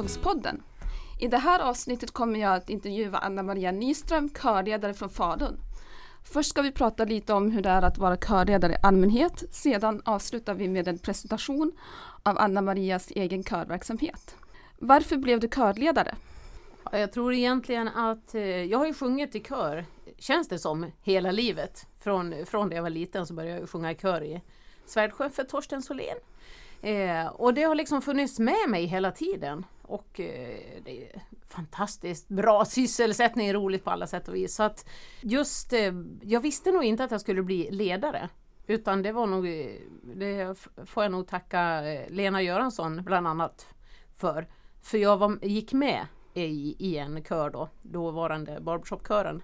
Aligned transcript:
Körsångspodden. 0.00 0.62
I 1.18 1.28
det 1.28 1.38
här 1.38 1.60
avsnittet 1.60 2.10
kommer 2.10 2.40
jag 2.40 2.54
att 2.54 2.70
intervjua 2.70 3.18
Anna 3.18 3.42
Maria 3.42 3.72
Nyström, 3.72 4.28
körledare 4.28 4.94
från 4.94 5.10
Falun. 5.10 5.56
Först 6.24 6.50
ska 6.50 6.62
vi 6.62 6.72
prata 6.72 7.04
lite 7.04 7.32
om 7.32 7.50
hur 7.50 7.62
det 7.62 7.68
är 7.68 7.82
att 7.82 7.98
vara 7.98 8.16
körledare 8.16 8.72
i 8.72 8.76
allmänhet. 8.82 9.44
Sedan 9.50 10.02
avslutar 10.04 10.54
vi 10.54 10.68
med 10.68 10.88
en 10.88 10.98
presentation 10.98 11.72
av 12.22 12.38
Anna 12.38 12.62
Marias 12.62 13.10
egen 13.10 13.44
körverksamhet. 13.44 14.36
Varför 14.78 15.16
blev 15.16 15.40
du 15.40 15.48
körledare? 15.48 16.14
Jag 16.92 17.12
tror 17.12 17.32
egentligen 17.32 17.88
att 17.88 18.34
eh, 18.34 18.42
jag 18.42 18.78
har 18.78 18.86
ju 18.86 18.94
sjungit 18.94 19.34
i 19.34 19.40
kör, 19.40 19.84
känns 20.18 20.48
det 20.48 20.58
som, 20.58 20.86
hela 21.02 21.30
livet. 21.30 21.86
Från, 21.98 22.46
från 22.46 22.68
det 22.68 22.76
jag 22.76 22.82
var 22.82 22.90
liten 22.90 23.26
så 23.26 23.34
började 23.34 23.60
jag 23.60 23.70
sjunga 23.70 23.92
i 23.92 23.94
kör 23.94 24.22
i 24.22 24.40
Svärdsjö 24.86 25.30
för 25.30 25.44
Torsten 25.44 25.82
Solén. 25.82 26.16
Eh, 26.82 27.26
och 27.26 27.54
det 27.54 27.62
har 27.62 27.74
liksom 27.74 28.02
funnits 28.02 28.38
med 28.38 28.68
mig 28.68 28.84
hela 28.84 29.10
tiden. 29.12 29.64
Och 29.90 30.20
eh, 30.20 30.82
det 30.84 31.04
är 31.04 31.22
fantastiskt 31.48 32.28
bra 32.28 32.64
sysselsättning, 32.64 33.52
roligt 33.52 33.84
på 33.84 33.90
alla 33.90 34.06
sätt 34.06 34.28
och 34.28 34.34
vis. 34.34 34.54
Så 34.54 34.62
att 34.62 34.88
just, 35.20 35.72
eh, 35.72 35.92
jag 36.22 36.40
visste 36.40 36.72
nog 36.72 36.84
inte 36.84 37.04
att 37.04 37.10
jag 37.10 37.20
skulle 37.20 37.42
bli 37.42 37.70
ledare. 37.70 38.28
Utan 38.66 39.02
det 39.02 39.12
var 39.12 39.26
nog, 39.26 39.48
eh, 39.48 39.74
det 40.14 40.56
får 40.86 41.02
jag 41.02 41.12
nog 41.12 41.28
tacka 41.28 41.84
eh, 41.92 42.10
Lena 42.10 42.42
Göransson 42.42 43.02
bland 43.04 43.26
annat 43.26 43.66
för. 44.16 44.46
För 44.82 44.98
jag 44.98 45.16
var, 45.16 45.38
gick 45.42 45.72
med 45.72 46.06
i, 46.34 46.76
i 46.78 46.98
en 46.98 47.24
kör 47.24 47.50
då, 47.50 47.68
dåvarande 47.82 48.60
barbershopkören 48.60 49.42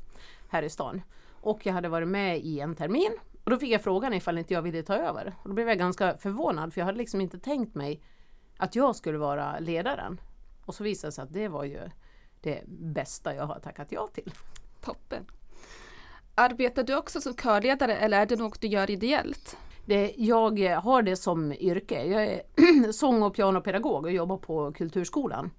här 0.48 0.62
i 0.62 0.70
stan. 0.70 1.02
Och 1.40 1.66
jag 1.66 1.72
hade 1.72 1.88
varit 1.88 2.08
med 2.08 2.38
i 2.38 2.60
en 2.60 2.74
termin 2.74 3.12
och 3.44 3.50
då 3.50 3.58
fick 3.58 3.70
jag 3.70 3.82
frågan 3.82 4.14
ifall 4.14 4.38
inte 4.38 4.54
jag 4.54 4.62
ville 4.62 4.82
ta 4.82 4.94
över. 4.94 5.34
Och 5.42 5.48
då 5.48 5.54
blev 5.54 5.68
jag 5.68 5.78
ganska 5.78 6.16
förvånad 6.18 6.72
för 6.72 6.80
jag 6.80 6.86
hade 6.86 6.98
liksom 6.98 7.20
inte 7.20 7.38
tänkt 7.38 7.74
mig 7.74 8.02
att 8.56 8.76
jag 8.76 8.96
skulle 8.96 9.18
vara 9.18 9.58
ledaren. 9.58 10.20
Och 10.66 10.74
så 10.74 10.84
visade 10.84 11.08
det 11.08 11.12
sig 11.12 11.22
att 11.22 11.32
det 11.32 11.48
var 11.48 11.64
ju 11.64 11.80
det 12.40 12.62
bästa 12.66 13.34
jag 13.34 13.46
har 13.46 13.58
tackat 13.58 13.92
ja 13.92 14.06
till. 14.06 14.32
Toppen! 14.80 15.26
Arbetar 16.34 16.82
du 16.82 16.96
också 16.96 17.20
som 17.20 17.34
körledare 17.34 17.96
eller 17.96 18.20
är 18.20 18.26
det 18.26 18.36
något 18.36 18.60
du 18.60 18.66
gör 18.66 18.90
ideellt? 18.90 19.56
Det, 19.84 20.14
jag 20.16 20.80
har 20.80 21.02
det 21.02 21.16
som 21.16 21.52
yrke. 21.52 22.04
Jag 22.04 22.24
är 22.24 22.42
sång 22.92 23.22
och 23.22 23.34
pianopedagog 23.34 24.04
och 24.04 24.12
jobbar 24.12 24.36
på 24.36 24.72
Kulturskolan. 24.72 25.50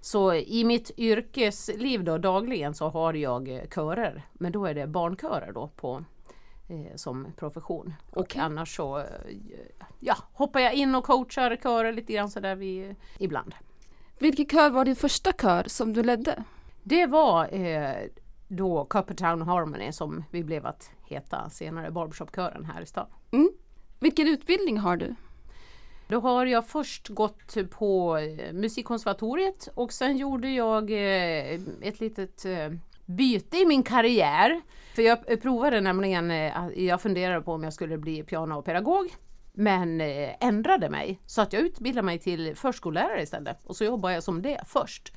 Så 0.00 0.34
i 0.34 0.64
mitt 0.64 0.90
yrkesliv 0.96 2.04
då 2.04 2.18
dagligen 2.18 2.74
så 2.74 2.88
har 2.88 3.14
jag 3.14 3.66
körer, 3.74 4.22
men 4.32 4.52
då 4.52 4.66
är 4.66 4.74
det 4.74 4.86
barnkörer 4.86 5.52
då 5.52 5.68
på, 5.76 6.04
eh, 6.68 6.96
som 6.96 7.26
profession. 7.36 7.94
Och 8.10 8.20
Okej. 8.20 8.40
annars 8.40 8.76
så 8.76 8.98
eh, 8.98 9.04
ja, 10.00 10.16
hoppar 10.32 10.60
jag 10.60 10.74
in 10.74 10.94
och 10.94 11.04
coachar 11.04 11.56
körer 11.56 11.92
lite 11.92 12.12
grann 12.12 12.30
sådär 12.30 12.54
vi, 12.54 12.94
ibland. 13.18 13.54
Vilken 14.18 14.46
kör 14.46 14.70
var 14.70 14.84
din 14.84 14.96
första 14.96 15.32
kör 15.32 15.64
som 15.66 15.92
du 15.92 16.02
ledde? 16.02 16.44
Det 16.82 17.06
var 17.06 17.54
eh, 17.54 17.94
då 18.48 18.84
Coppertown 18.84 19.42
Harmony 19.42 19.92
som 19.92 20.24
vi 20.30 20.44
blev 20.44 20.66
att 20.66 20.90
heta 21.08 21.50
senare, 21.50 21.90
Barbershopkören 21.90 22.64
här 22.64 22.80
i 22.82 22.86
stan. 22.86 23.06
Mm. 23.30 23.50
Vilken 24.00 24.28
utbildning 24.28 24.78
har 24.78 24.96
du? 24.96 25.14
Då 26.08 26.20
har 26.20 26.46
jag 26.46 26.66
först 26.66 27.08
gått 27.08 27.56
på 27.70 28.16
eh, 28.16 28.52
Musikkonservatoriet 28.52 29.68
och 29.74 29.92
sen 29.92 30.16
gjorde 30.16 30.48
jag 30.50 30.90
eh, 30.90 31.60
ett 31.82 32.00
litet 32.00 32.44
eh, 32.44 32.72
byte 33.06 33.56
i 33.56 33.66
min 33.66 33.82
karriär. 33.82 34.60
För 34.94 35.02
jag 35.02 35.42
provade 35.42 35.80
nämligen, 35.80 36.30
att- 36.30 36.76
jag 36.76 37.00
funderade 37.02 37.40
på 37.40 37.52
om 37.52 37.64
jag 37.64 37.72
skulle 37.72 37.98
bli 37.98 38.22
pianopedagog. 38.22 39.14
Men 39.58 40.00
eh, 40.00 40.34
ändrade 40.40 40.90
mig 40.90 41.20
så 41.26 41.42
att 41.42 41.52
jag 41.52 41.62
utbildade 41.62 42.04
mig 42.04 42.18
till 42.18 42.56
förskollärare 42.56 43.22
istället 43.22 43.64
och 43.64 43.76
så 43.76 43.84
jobbade 43.84 44.14
jag 44.14 44.22
som 44.22 44.42
det 44.42 44.60
först. 44.66 45.12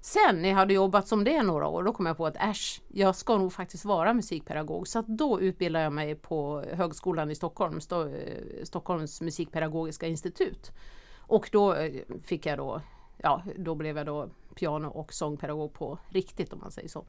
Sen 0.00 0.42
när 0.42 0.48
jag 0.48 0.56
hade 0.56 0.74
jobbat 0.74 1.08
som 1.08 1.24
det 1.24 1.42
några 1.42 1.66
år, 1.66 1.82
då 1.82 1.92
kom 1.92 2.06
jag 2.06 2.16
på 2.16 2.26
att 2.26 2.36
äsch, 2.36 2.82
jag 2.88 3.16
ska 3.16 3.38
nog 3.38 3.52
faktiskt 3.52 3.84
vara 3.84 4.14
musikpedagog. 4.14 4.88
Så 4.88 4.98
att 4.98 5.06
då 5.06 5.40
utbildade 5.40 5.84
jag 5.84 5.92
mig 5.92 6.14
på 6.14 6.64
Högskolan 6.72 7.30
i 7.30 7.34
Stockholm, 7.34 7.80
Sto 7.80 8.08
eh, 8.08 8.64
Stockholms 8.64 9.20
musikpedagogiska 9.20 10.06
institut. 10.06 10.70
Och 11.18 11.48
då 11.52 11.74
eh, 11.74 12.02
fick 12.24 12.46
jag 12.46 12.58
då, 12.58 12.80
ja, 13.16 13.42
då 13.56 13.74
blev 13.74 13.96
jag 13.96 14.06
då 14.06 14.28
piano 14.54 14.88
och 14.88 15.12
sångpedagog 15.12 15.72
på 15.72 15.98
riktigt 16.08 16.52
om 16.52 16.58
man 16.58 16.70
säger 16.70 16.88
så. 16.88 17.04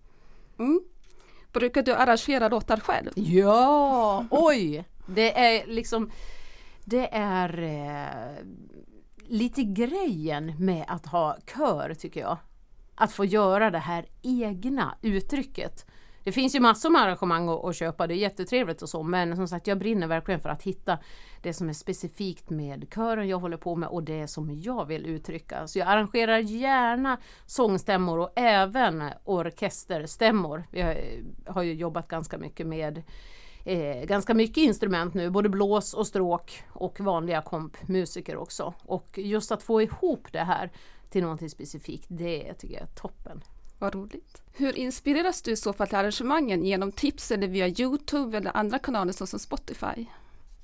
Mm. 0.60 0.82
Brukar 1.54 1.84
du 1.84 1.94
arrangera 1.94 2.50
låtar 2.50 2.78
själv? 2.78 3.12
Ja, 3.16 4.26
oj! 4.32 4.86
Det 5.06 5.38
är 5.40 5.68
liksom, 5.68 6.12
det 6.86 7.10
är 7.16 7.64
eh, 7.64 8.46
lite 9.26 9.64
grejen 9.64 10.54
med 10.60 10.86
att 10.88 11.06
ha 11.06 11.38
kör 11.56 11.94
tycker 11.94 12.20
jag. 12.20 12.38
Att 12.96 13.12
få 13.12 13.26
göra 13.26 13.72
det 13.72 13.80
här 13.80 14.06
egna 14.22 14.98
uttrycket. 15.02 15.86
Det 16.24 16.32
finns 16.32 16.56
ju 16.56 16.60
massor 16.60 16.90
med 16.90 17.02
arrangemang 17.02 17.50
att, 17.50 17.66
att 17.66 17.76
köpa, 17.76 18.08
det 18.08 18.14
är 18.14 18.18
jättetrevligt 18.18 18.82
och 18.82 18.90
så, 18.90 19.04
men 19.04 19.36
som 19.36 19.48
sagt 19.48 19.68
jag 19.68 19.80
brinner 19.80 20.08
verkligen 20.08 20.40
för 20.40 20.50
att 20.50 20.64
hitta 20.64 21.00
det 21.42 21.54
som 21.54 21.70
är 21.70 21.74
specifikt 21.74 22.50
med 22.50 22.88
kören 22.94 23.28
jag 23.28 23.40
håller 23.40 23.58
på 23.58 23.76
med 23.76 23.90
och 23.90 24.04
det 24.04 24.28
som 24.28 24.62
jag 24.62 24.86
vill 24.86 25.06
uttrycka. 25.06 25.68
Så 25.68 25.80
jag 25.80 25.88
arrangerar 25.88 26.38
gärna 26.38 27.18
sångstämmor 27.46 28.20
och 28.20 28.32
även 28.36 29.04
orkesterstämmor. 29.24 30.64
Jag 30.72 30.90
eh, 30.90 30.98
har 31.46 31.64
ju 31.64 31.74
jobbat 31.74 32.08
ganska 32.08 32.38
mycket 32.38 32.68
med 32.68 33.04
eh, 33.66 34.06
ganska 34.06 34.34
mycket 34.34 34.58
instrument 34.58 35.14
nu, 35.14 35.30
både 35.30 35.50
blås 35.50 35.94
och 35.94 36.08
stråk 36.08 36.64
och 36.70 37.00
vanliga 37.00 37.42
kompmusiker 37.42 38.38
också. 38.38 38.74
Och 38.84 39.18
just 39.18 39.52
att 39.52 39.64
få 39.64 39.82
ihop 39.82 40.28
det 40.32 40.44
här 40.44 40.72
till 41.10 41.22
någonting 41.22 41.50
specifikt, 41.50 42.06
det 42.08 42.54
tycker 42.54 42.74
jag 42.74 42.84
är 42.84 42.88
toppen. 42.88 43.44
Vad 43.80 43.96
roligt. 43.96 44.42
Hur 44.54 44.78
inspireras 44.78 45.42
du 45.42 45.52
i 45.52 45.56
så 45.56 45.74
fall 45.74 45.88
till 45.88 45.98
arrangemangen? 45.98 46.66
Genom 46.66 46.92
tips 46.92 47.32
eller 47.32 47.48
via 47.48 47.68
Youtube 47.68 48.38
eller 48.38 48.58
andra 48.58 48.80
kanaler 48.80 49.14
såsom 49.14 49.40
Spotify? 49.40 50.06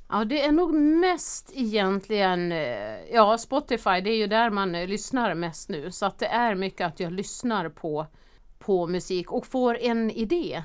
Ja, 0.09 0.25
det 0.25 0.41
är 0.41 0.51
nog 0.51 0.73
mest 0.73 1.51
egentligen, 1.53 2.51
eh, 2.51 3.13
ja 3.13 3.37
Spotify, 3.37 4.01
det 4.01 4.09
är 4.09 4.17
ju 4.17 4.27
där 4.27 4.49
man 4.49 4.75
eh, 4.75 4.87
lyssnar 4.87 5.33
mest 5.35 5.69
nu. 5.69 5.91
Så 5.91 6.05
att 6.05 6.19
det 6.19 6.25
är 6.25 6.55
mycket 6.55 6.87
att 6.87 6.99
jag 6.99 7.11
lyssnar 7.11 7.69
på, 7.69 8.05
på 8.59 8.87
musik 8.87 9.31
och 9.31 9.45
får 9.45 9.77
en 9.77 10.11
idé. 10.11 10.63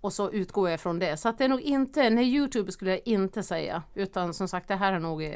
Och 0.00 0.12
så 0.12 0.30
utgår 0.30 0.70
jag 0.70 0.80
från 0.80 0.98
det. 0.98 1.16
Så 1.16 1.28
att 1.28 1.38
det 1.38 1.44
är 1.44 1.48
nog 1.48 1.60
inte, 1.60 2.10
nej 2.10 2.34
Youtube 2.34 2.72
skulle 2.72 2.90
jag 2.90 3.00
inte 3.04 3.42
säga. 3.42 3.82
Utan 3.94 4.34
som 4.34 4.48
sagt 4.48 4.68
det 4.68 4.76
här 4.76 4.92
är 4.92 4.98
nog, 4.98 5.24
eh, 5.24 5.30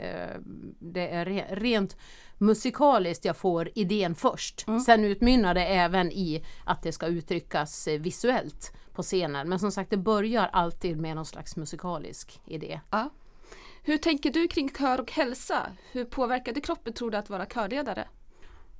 det 0.78 1.08
är 1.08 1.24
re, 1.24 1.46
rent 1.50 1.96
musikaliskt 2.38 3.24
jag 3.24 3.36
får 3.36 3.70
idén 3.74 4.14
först. 4.14 4.66
Sen 4.86 5.04
utmynnar 5.04 5.54
det 5.54 5.64
även 5.64 6.12
i 6.12 6.44
att 6.64 6.82
det 6.82 6.92
ska 6.92 7.06
uttryckas 7.06 7.88
eh, 7.88 8.00
visuellt 8.00 8.72
på 8.92 9.02
scenen. 9.02 9.48
Men 9.48 9.58
som 9.58 9.72
sagt 9.72 9.90
det 9.90 9.96
börjar 9.96 10.48
alltid 10.52 11.00
med 11.00 11.16
någon 11.16 11.26
slags 11.26 11.56
musikalisk 11.56 12.40
idé. 12.46 12.80
Ja. 12.90 13.10
Hur 13.82 13.98
tänker 13.98 14.30
du 14.32 14.48
kring 14.48 14.70
kör 14.78 15.00
och 15.00 15.12
hälsa? 15.12 15.66
Hur 15.92 16.04
påverkade 16.04 16.60
kroppen 16.60 16.92
tror 16.92 17.10
du 17.10 17.16
att 17.16 17.30
vara 17.30 17.46
körledare? 17.46 18.08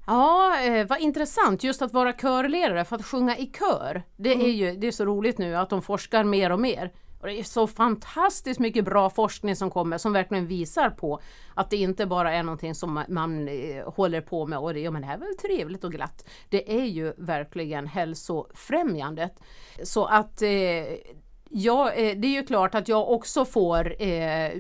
Ja, 0.07 0.61
eh, 0.61 0.87
vad 0.87 1.01
intressant 1.01 1.65
just 1.65 1.83
att 1.83 1.93
vara 1.93 2.13
körledare 2.13 2.85
för 2.85 2.97
att 2.97 3.05
sjunga 3.05 3.37
i 3.37 3.47
kör. 3.47 4.03
Det 4.17 4.33
är 4.33 4.49
ju 4.49 4.77
det 4.77 4.87
är 4.87 4.93
så 4.93 5.05
roligt 5.05 5.39
nu 5.39 5.57
att 5.57 5.71
de 5.71 5.83
forskar 5.83 6.25
mer 6.25 6.53
och 6.53 6.61
mer. 6.61 6.93
Och 7.21 7.27
det 7.27 7.41
är 7.41 7.45
så 7.45 7.67
fantastiskt 7.67 8.61
mycket 8.61 8.85
bra 8.85 9.11
forskning 9.11 9.57
som 9.57 9.71
kommer 9.71 9.99
som 9.99 10.13
verkligen 10.13 10.47
visar 10.47 10.91
på 10.91 11.21
att 11.55 11.71
det 11.71 11.77
inte 11.77 12.07
bara 12.07 12.33
är 12.33 12.43
någonting 12.43 12.75
som 12.75 13.05
man, 13.09 13.49
eh, 13.49 13.93
håller 13.93 14.21
på 14.21 14.47
med 14.47 14.59
och 14.59 14.75
det, 14.75 14.81
ja, 14.81 14.91
men 14.91 15.03
det 15.03 15.09
här 15.09 15.15
är 15.15 15.19
väl 15.19 15.37
trevligt 15.37 15.85
och 15.85 15.93
glatt. 15.93 16.29
Det 16.49 16.79
är 16.81 16.85
ju 16.85 17.13
verkligen 17.17 17.87
hälsofrämjande. 17.87 19.31
Så 19.83 20.05
att 20.07 20.43
eh, 20.43 20.49
Ja, 21.53 21.93
eh, 21.93 22.19
det 22.19 22.27
är 22.29 22.33
ju 22.41 22.45
klart 22.45 22.75
att 22.75 22.89
jag 22.89 23.11
också 23.11 23.45
får 23.45 24.03
eh, 24.03 24.51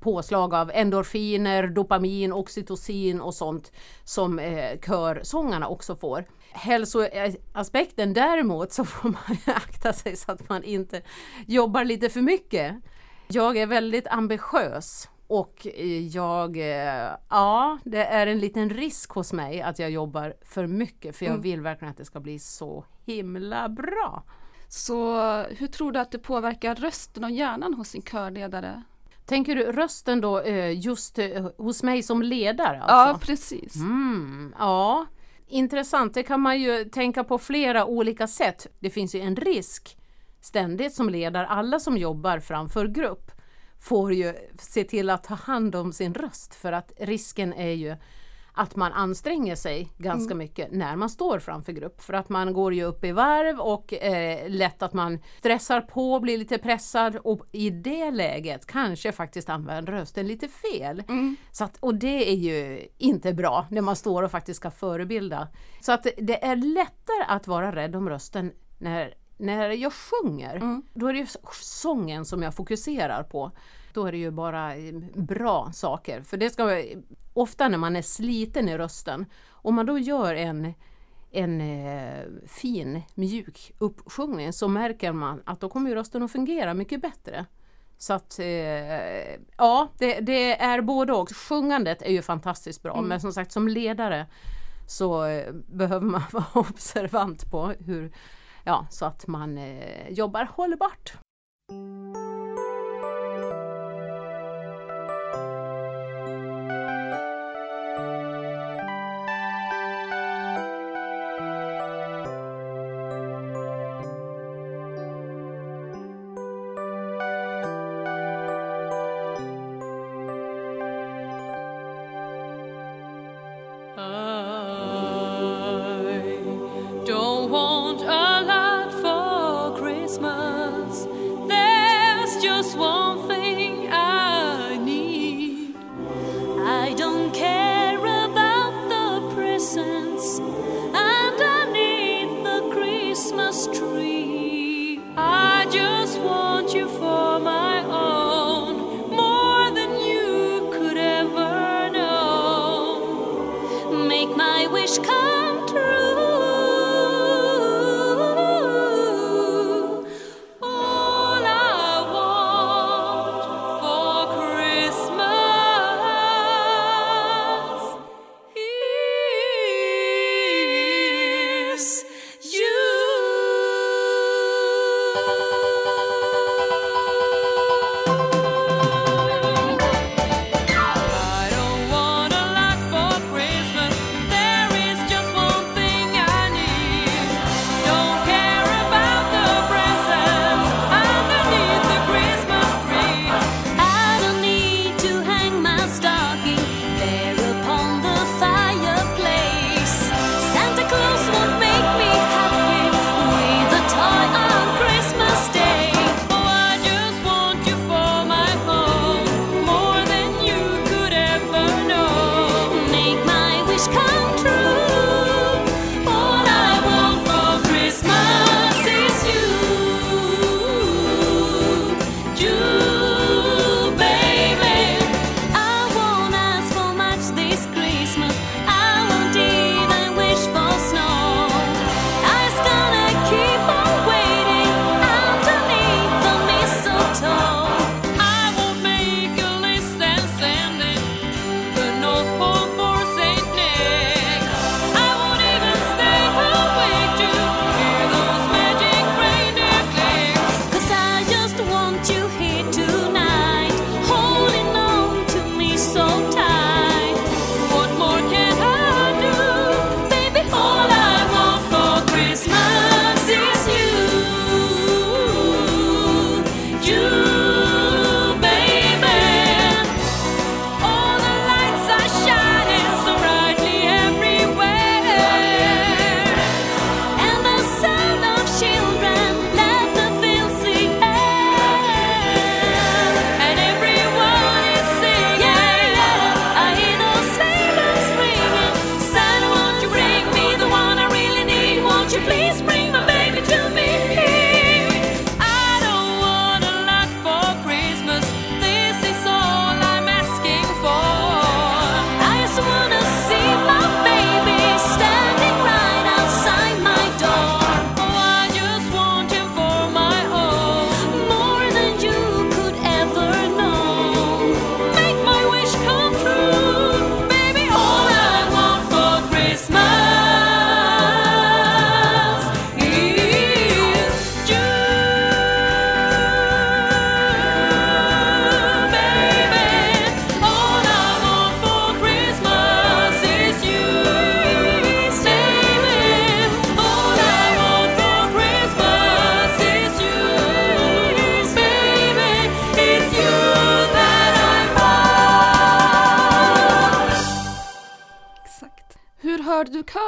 påslag 0.00 0.54
av 0.54 0.70
endorfiner, 0.74 1.66
dopamin, 1.66 2.32
oxytocin 2.32 3.20
och 3.20 3.34
sånt 3.34 3.72
som 4.04 4.38
eh, 4.38 4.78
körsångarna 4.80 5.68
också 5.68 5.96
får. 5.96 6.24
Hälsoaspekten 6.52 8.12
däremot 8.12 8.72
så 8.72 8.84
får 8.84 9.08
man 9.08 9.36
akta 9.56 9.92
sig 9.92 10.16
så 10.16 10.32
att 10.32 10.48
man 10.48 10.64
inte 10.64 11.02
jobbar 11.46 11.84
lite 11.84 12.08
för 12.08 12.20
mycket. 12.20 12.74
Jag 13.28 13.56
är 13.56 13.66
väldigt 13.66 14.06
ambitiös 14.06 15.08
och 15.26 15.66
eh, 15.66 16.06
jag, 16.06 16.56
eh, 16.56 17.10
ja, 17.28 17.78
det 17.84 18.04
är 18.04 18.26
en 18.26 18.38
liten 18.38 18.70
risk 18.70 19.10
hos 19.10 19.32
mig 19.32 19.62
att 19.62 19.78
jag 19.78 19.90
jobbar 19.90 20.34
för 20.42 20.66
mycket 20.66 21.16
för 21.16 21.24
jag 21.24 21.30
Mm. 21.32 21.42
vill 21.42 21.60
verkligen 21.60 21.90
att 21.90 21.96
det 21.98 22.04
ska 22.04 22.20
bli 22.20 22.38
så 22.38 22.84
himla 23.06 23.68
bra. 23.68 24.22
Så 24.72 25.16
hur 25.42 25.66
tror 25.66 25.92
du 25.92 25.98
att 25.98 26.10
det 26.10 26.18
påverkar 26.18 26.74
rösten 26.74 27.24
och 27.24 27.30
hjärnan 27.30 27.74
hos 27.74 27.88
sin 27.88 28.02
körledare? 28.02 28.82
Tänker 29.26 29.54
du 29.56 29.62
rösten 29.72 30.20
då 30.20 30.40
eh, 30.40 30.80
just 30.80 31.18
eh, 31.18 31.50
hos 31.58 31.82
mig 31.82 32.02
som 32.02 32.22
ledare? 32.22 32.76
Ja, 32.76 32.82
Alltså? 32.84 33.26
precis. 33.26 33.76
Mm, 33.76 34.54
ja, 34.58 35.06
intressant. 35.46 36.14
Det 36.14 36.22
kan 36.22 36.40
man 36.40 36.60
ju 36.60 36.84
tänka 36.84 37.24
på 37.24 37.38
flera 37.38 37.84
olika 37.84 38.26
sätt. 38.26 38.66
Det 38.80 38.90
finns 38.90 39.14
ju 39.14 39.20
en 39.20 39.36
risk 39.36 39.96
ständigt 40.40 40.94
som 40.94 41.10
ledare. 41.10 41.46
Alla 41.46 41.80
som 41.80 41.96
jobbar 41.96 42.38
framför 42.38 42.86
grupp 42.86 43.30
får 43.80 44.12
ju 44.12 44.34
se 44.58 44.84
till 44.84 45.10
att 45.10 45.24
ta 45.24 45.34
hand 45.34 45.74
om 45.74 45.92
sin 45.92 46.14
röst 46.14 46.54
för 46.54 46.72
att 46.72 46.92
risken 46.98 47.52
är 47.52 47.72
ju 47.72 47.96
att 48.52 48.76
man 48.76 48.92
anstränger 48.92 49.54
sig 49.54 49.92
ganska 49.98 50.32
mm. 50.32 50.38
mycket 50.38 50.72
när 50.72 50.96
man 50.96 51.10
står 51.10 51.38
framför 51.38 51.72
grupp. 51.72 52.00
För 52.00 52.12
att 52.12 52.28
man 52.28 52.52
går 52.52 52.74
ju 52.74 52.84
upp 52.84 53.04
i 53.04 53.12
varv 53.12 53.60
och 53.60 53.94
eh, 53.94 54.50
lätt 54.50 54.82
att 54.82 54.92
man 54.92 55.18
stressar 55.38 55.80
på, 55.80 56.20
blir 56.20 56.38
lite 56.38 56.58
pressad 56.58 57.16
och 57.16 57.46
i 57.52 57.70
det 57.70 58.10
läget 58.10 58.66
kanske 58.66 59.12
faktiskt 59.12 59.48
använder 59.48 59.92
rösten 59.92 60.26
lite 60.26 60.48
fel. 60.48 61.02
Mm. 61.08 61.36
Så 61.52 61.64
att, 61.64 61.76
och 61.80 61.94
det 61.94 62.30
är 62.30 62.36
ju 62.36 62.88
inte 62.98 63.32
bra 63.32 63.66
när 63.70 63.80
man 63.80 63.96
står 63.96 64.22
och 64.22 64.30
faktiskt 64.30 64.60
ska 64.60 64.70
förebilda. 64.70 65.48
Så 65.80 65.92
att 65.92 66.06
det 66.16 66.44
är 66.44 66.56
lättare 66.56 67.24
att 67.28 67.46
vara 67.46 67.76
rädd 67.76 67.96
om 67.96 68.08
rösten 68.08 68.52
när 68.78 69.14
när 69.40 69.70
jag 69.70 69.92
sjunger, 69.92 70.56
mm. 70.56 70.82
då 70.94 71.06
är 71.06 71.12
det 71.12 71.18
ju 71.18 71.26
sången 71.60 72.24
som 72.24 72.42
jag 72.42 72.54
fokuserar 72.54 73.22
på. 73.22 73.52
Då 73.92 74.06
är 74.06 74.12
det 74.12 74.18
ju 74.18 74.30
bara 74.30 74.76
eh, 74.76 74.94
bra 75.14 75.70
saker. 75.72 76.22
För 76.22 76.36
det 76.36 76.50
ska 76.50 76.82
ofta 77.32 77.68
när 77.68 77.78
man 77.78 77.96
är 77.96 78.02
sliten 78.02 78.68
i 78.68 78.78
rösten, 78.78 79.26
om 79.50 79.74
man 79.74 79.86
då 79.86 79.98
gör 79.98 80.34
en 80.34 80.74
en 81.32 81.60
eh, 81.60 82.24
fin 82.46 83.02
mjuk 83.14 83.72
uppsjungning 83.78 84.52
så 84.52 84.68
märker 84.68 85.12
man 85.12 85.42
att 85.46 85.60
då 85.60 85.68
kommer 85.68 85.94
rösten 85.94 86.22
att 86.22 86.32
fungera 86.32 86.74
mycket 86.74 87.02
bättre. 87.02 87.46
Så 87.98 88.12
att 88.12 88.38
eh, 88.38 88.46
ja, 89.56 89.88
det, 89.98 90.20
det, 90.20 90.60
är 90.60 90.80
både 90.80 91.12
och. 91.12 91.30
Sjungandet 91.30 92.02
är 92.02 92.12
ju 92.12 92.22
fantastiskt 92.22 92.82
bra 92.82 92.92
mm. 92.92 93.08
men 93.08 93.20
som 93.20 93.32
sagt 93.32 93.52
som 93.52 93.68
ledare 93.68 94.26
så 94.88 95.24
eh, 95.24 95.52
behöver 95.52 96.06
man 96.06 96.22
vara 96.32 96.46
observant 96.68 97.50
på 97.50 97.66
hur, 97.66 98.12
ja, 98.64 98.86
så 98.90 99.04
att 99.04 99.26
man 99.26 99.58
eh, 99.58 100.08
jobbar 100.08 100.48
hållbart. 100.52 101.12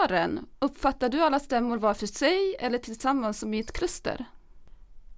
Kören? 0.08 0.46
Uppfattar 0.58 1.08
du 1.08 1.22
alla 1.22 1.40
stämmor 1.40 1.78
var 1.78 1.94
för 1.94 2.06
sig 2.06 2.56
eller 2.58 2.78
tillsammans 2.78 3.38
som 3.38 3.54
i 3.54 3.60
ett 3.60 3.72
kluster? 3.72 4.24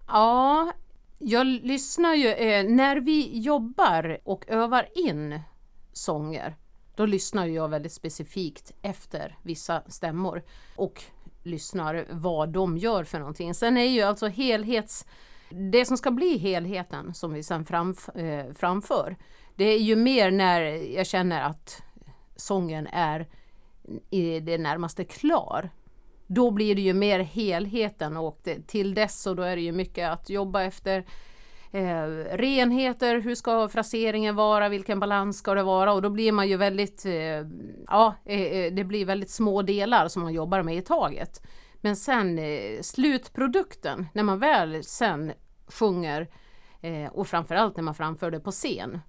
Ja, 0.07 0.73
jag 1.19 1.47
lyssnar 1.47 2.14
ju, 2.14 2.29
eh, 2.29 2.64
när 2.64 2.97
vi 2.97 3.38
jobbar 3.38 4.19
och 4.25 4.45
övar 4.49 4.88
in 4.95 5.41
sånger, 5.93 6.57
då 6.97 7.07
lyssnar 7.07 7.47
jag 7.47 7.69
väldigt 7.69 7.93
specifikt 7.93 8.73
efter 8.83 9.38
vissa 9.43 9.83
stämmor 9.87 10.43
och 10.76 11.03
lyssnar 11.43 12.07
vad 12.11 12.49
de 12.49 12.79
gör 12.79 13.05
för 13.05 13.19
någonting. 13.19 13.55
Sen 13.55 13.76
är 13.76 13.88
ju 13.88 14.03
alltså 14.03 14.26
helhets... 14.26 15.07
Det 15.50 15.85
som 15.85 15.97
ska 15.97 16.11
bli 16.11 16.38
helheten 16.38 17.14
som 17.14 17.33
vi 17.33 17.43
sen 17.43 17.64
framf 17.64 18.09
eh, 18.09 18.53
framför, 18.53 19.17
det 19.57 19.64
är 19.64 19.79
ju 19.79 19.97
mer 19.97 20.31
när 20.31 20.61
jag 20.97 21.07
känner 21.07 21.43
att 21.43 21.83
sången 22.37 22.87
är 22.87 23.26
i 24.11 24.41
det 24.41 24.59
närmaste 24.59 25.05
klar. 25.05 25.71
Då 26.26 26.50
blir 26.50 26.75
det 26.75 26.83
ju 26.83 26.95
mer 26.95 27.21
helheten 27.21 28.17
och 28.17 28.41
det, 28.45 28.67
till 28.67 28.95
dess 28.95 29.23
så 29.23 29.35
då 29.35 29.43
är 29.43 29.57
det 29.57 29.62
ju 29.62 29.73
mycket 29.73 30.11
att 30.11 30.31
jobba 30.31 30.62
efter 30.62 31.05
eh, 31.73 32.07
renheter, 32.37 33.21
hur 33.21 33.35
ska 33.35 33.69
fraseringen 33.69 34.35
vara, 34.35 34.69
vilken 34.69 35.00
balans 35.00 35.38
ska 35.38 35.55
det 35.55 35.62
vara 35.62 35.93
och 35.93 36.03
då 36.03 36.11
blir 36.11 36.33
man 36.33 36.49
ju 36.49 36.57
väldigt, 36.57 37.07
eh, 37.07 37.47
ja 37.88 38.14
eh, 38.25 38.41
eh 38.41 38.73
det 38.73 38.85
blir 38.85 39.07
väldigt 39.07 39.31
små 39.31 39.62
delar 39.62 40.09
som 40.09 40.23
man 40.23 40.33
jobbar 40.33 40.62
med 40.62 40.76
i 40.76 40.83
taget. 40.83 41.43
Men 41.81 41.97
sen 41.97 42.38
eh, 42.38 42.81
slutprodukten, 42.83 44.07
när 44.14 44.23
man 44.23 44.38
väl 44.38 44.85
sen 44.85 45.33
sjunger 45.67 46.29
eh, 46.81 47.12
och 47.12 47.26
framförallt 47.26 47.76
när 47.76 47.83
man 47.83 47.95
framför 47.95 48.31
det 48.31 48.41
på 48.41 48.50
scen, 48.50 49.00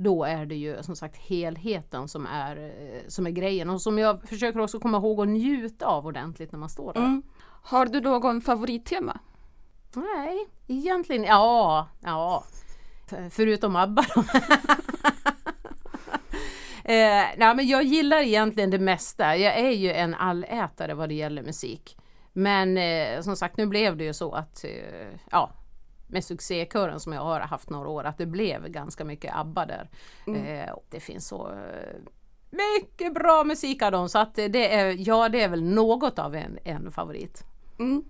då 0.00 0.24
är 0.24 0.46
det 0.46 0.54
ju 0.54 0.82
som 0.82 0.96
sagt 0.96 1.16
helheten 1.16 2.08
som 2.08 2.26
är, 2.26 2.56
eh, 2.56 3.08
som 3.08 3.26
är 3.26 3.30
grejen 3.30 3.70
och 3.70 3.82
som 3.82 3.98
jag 3.98 4.28
försöker 4.28 4.60
också 4.60 4.80
komma 4.80 4.98
ihåg 4.98 5.20
att 5.20 5.28
njuta 5.28 5.86
av 5.86 6.06
ordentligt 6.06 6.52
när 6.52 6.58
man 6.58 6.68
står 6.68 6.92
där. 6.92 7.00
Mm. 7.00 7.22
Har 7.62 7.86
du 7.86 8.00
någon 8.00 8.40
favorittema? 8.40 9.18
Nej, 9.94 10.46
egentligen 10.66 11.24
ja, 11.24 11.88
ja. 12.00 12.44
Förutom 13.30 13.76
ABBA 13.76 14.02
eh, 16.84 17.24
nej, 17.36 17.54
men 17.54 17.66
jag 17.68 17.82
gillar 17.82 18.18
egentligen 18.18 18.70
det 18.70 18.78
mesta. 18.78 19.36
Jag 19.36 19.58
är 19.58 19.70
ju 19.70 19.92
en 19.92 20.14
allätare 20.14 20.94
vad 20.94 21.08
det 21.08 21.14
gäller 21.14 21.42
musik. 21.42 21.96
Men 22.32 22.78
eh, 22.78 23.20
som 23.20 23.36
sagt, 23.36 23.56
nu 23.56 23.66
blev 23.66 23.96
det 23.96 24.04
ju 24.04 24.14
så 24.14 24.32
att 24.32 24.64
eh, 24.64 24.70
ja, 25.30 25.50
med 26.08 26.24
succékören 26.24 27.00
som 27.00 27.12
jag 27.12 27.20
har 27.20 27.40
haft 27.40 27.70
några 27.70 27.88
år, 27.88 28.04
att 28.04 28.18
det 28.18 28.26
blev 28.26 28.68
ganska 28.68 29.04
mycket 29.04 29.36
ABBA 29.36 29.66
där. 29.66 29.90
Mm. 30.26 30.46
Eh, 30.46 30.74
det 30.90 31.00
finns 31.00 31.28
så 31.28 31.48
eh, 31.48 31.96
mycket 32.50 33.14
bra 33.14 33.44
musik 33.44 33.82
av 33.82 33.92
dem 33.92 34.08
så 34.08 34.18
att 34.18 34.34
det 34.34 34.74
är, 34.74 35.08
ja, 35.08 35.28
det 35.28 35.42
är 35.42 35.48
väl 35.48 35.62
något 35.62 36.18
av 36.18 36.34
en, 36.34 36.58
en 36.64 36.90
favorit. 36.90 37.44
Mm. 37.78 38.04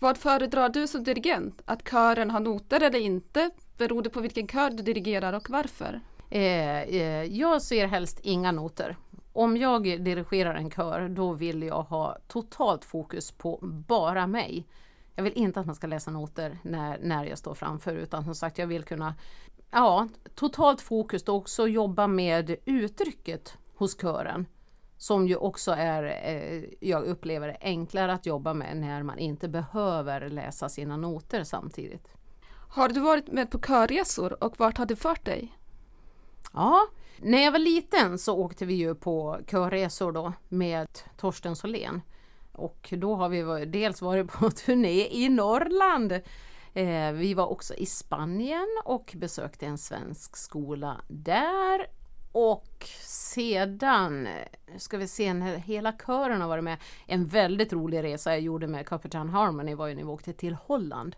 Vad 0.00 0.18
föredrar 0.18 0.68
du 0.68 0.86
som 0.86 1.04
dirigent? 1.04 1.62
Att 1.64 1.90
kören 1.90 2.30
har 2.30 2.40
noter 2.40 2.82
eller 2.82 2.98
inte? 2.98 3.50
Beror 3.76 4.02
det 4.02 4.10
på 4.10 4.20
vilken 4.20 4.48
kör 4.48 4.70
du 4.70 4.82
dirigerar 4.82 5.32
och 5.32 5.50
varför? 5.50 6.00
Eh, 6.30 6.80
eh, 6.82 7.24
jag 7.24 7.62
ser 7.62 7.86
helst 7.86 8.20
inga 8.22 8.52
noter. 8.52 8.96
Om 9.32 9.56
jag 9.56 9.82
dirigerar 9.82 10.54
en 10.54 10.70
kör 10.70 11.08
då 11.08 11.32
vill 11.32 11.62
jag 11.62 11.82
ha 11.82 12.18
totalt 12.28 12.84
fokus 12.84 13.32
på 13.32 13.58
bara 13.62 14.26
mig. 14.26 14.66
Jag 15.18 15.22
vill 15.22 15.32
inte 15.32 15.60
att 15.60 15.66
man 15.66 15.74
ska 15.74 15.86
läsa 15.86 16.10
noter 16.10 16.58
när, 16.62 16.98
när 17.02 17.24
jag 17.24 17.38
står 17.38 17.54
framför 17.54 17.94
utan 17.94 18.24
som 18.24 18.34
sagt 18.34 18.58
jag 18.58 18.66
vill 18.66 18.84
kunna 18.84 19.14
ja, 19.70 20.08
totalt 20.34 20.80
fokus 20.80 21.22
och 21.22 21.34
också 21.34 21.68
jobba 21.68 22.06
med 22.06 22.56
uttrycket 22.64 23.58
hos 23.74 24.00
kören 24.00 24.46
som 24.96 25.28
ju 25.28 25.36
också 25.36 25.72
är, 25.72 26.02
eh, 26.24 26.64
jag 26.80 27.04
upplever 27.04 27.48
det, 27.48 27.56
enklare 27.60 28.12
att 28.12 28.26
jobba 28.26 28.54
med 28.54 28.76
när 28.76 29.02
man 29.02 29.18
inte 29.18 29.48
behöver 29.48 30.30
läsa 30.30 30.68
sina 30.68 30.96
noter 30.96 31.44
samtidigt. 31.44 32.08
Har 32.68 32.88
du 32.88 33.00
varit 33.00 33.32
med 33.32 33.50
på 33.50 33.58
körresor 33.58 34.44
och 34.44 34.58
vart 34.58 34.78
har 34.78 34.86
det 34.86 34.96
fört 34.96 35.24
dig? 35.24 35.58
Ja, 36.52 36.80
när 37.18 37.44
jag 37.44 37.52
var 37.52 37.58
liten 37.58 38.18
så 38.18 38.36
åkte 38.36 38.66
vi 38.66 38.74
ju 38.74 38.94
på 38.94 39.38
körresor 39.46 40.12
då 40.12 40.32
med 40.48 40.88
Torsten 41.16 41.56
Solén. 41.56 42.00
Och 42.58 42.94
då 42.96 43.14
har 43.14 43.28
vi 43.28 43.64
dels 43.64 44.02
varit 44.02 44.32
på 44.32 44.50
turné 44.66 45.08
i 45.10 45.28
Norrland. 45.28 46.12
Eh, 46.74 47.12
vi 47.12 47.34
var 47.34 47.46
också 47.46 47.74
i 47.74 47.86
Spanien 47.86 48.68
och 48.84 49.14
besökte 49.16 49.66
en 49.66 49.78
svensk 49.78 50.36
skola 50.36 51.00
där. 51.08 51.86
Och 52.32 52.86
sedan, 53.02 54.28
ska 54.76 54.98
vi 54.98 55.08
se, 55.08 55.34
när 55.34 55.56
hela 55.56 55.92
kören 55.92 56.40
har 56.40 56.48
varit 56.48 56.64
med. 56.64 56.78
En 57.06 57.26
väldigt 57.26 57.72
rolig 57.72 58.02
resa 58.02 58.30
jag 58.30 58.40
gjorde 58.40 58.66
med 58.66 58.86
Capitan 58.86 59.28
Harmony 59.28 59.74
var 59.74 59.86
ju 59.86 59.94
när 59.94 60.02
vi 60.02 60.08
åkte 60.08 60.32
till 60.32 60.54
Holland. 60.54 61.16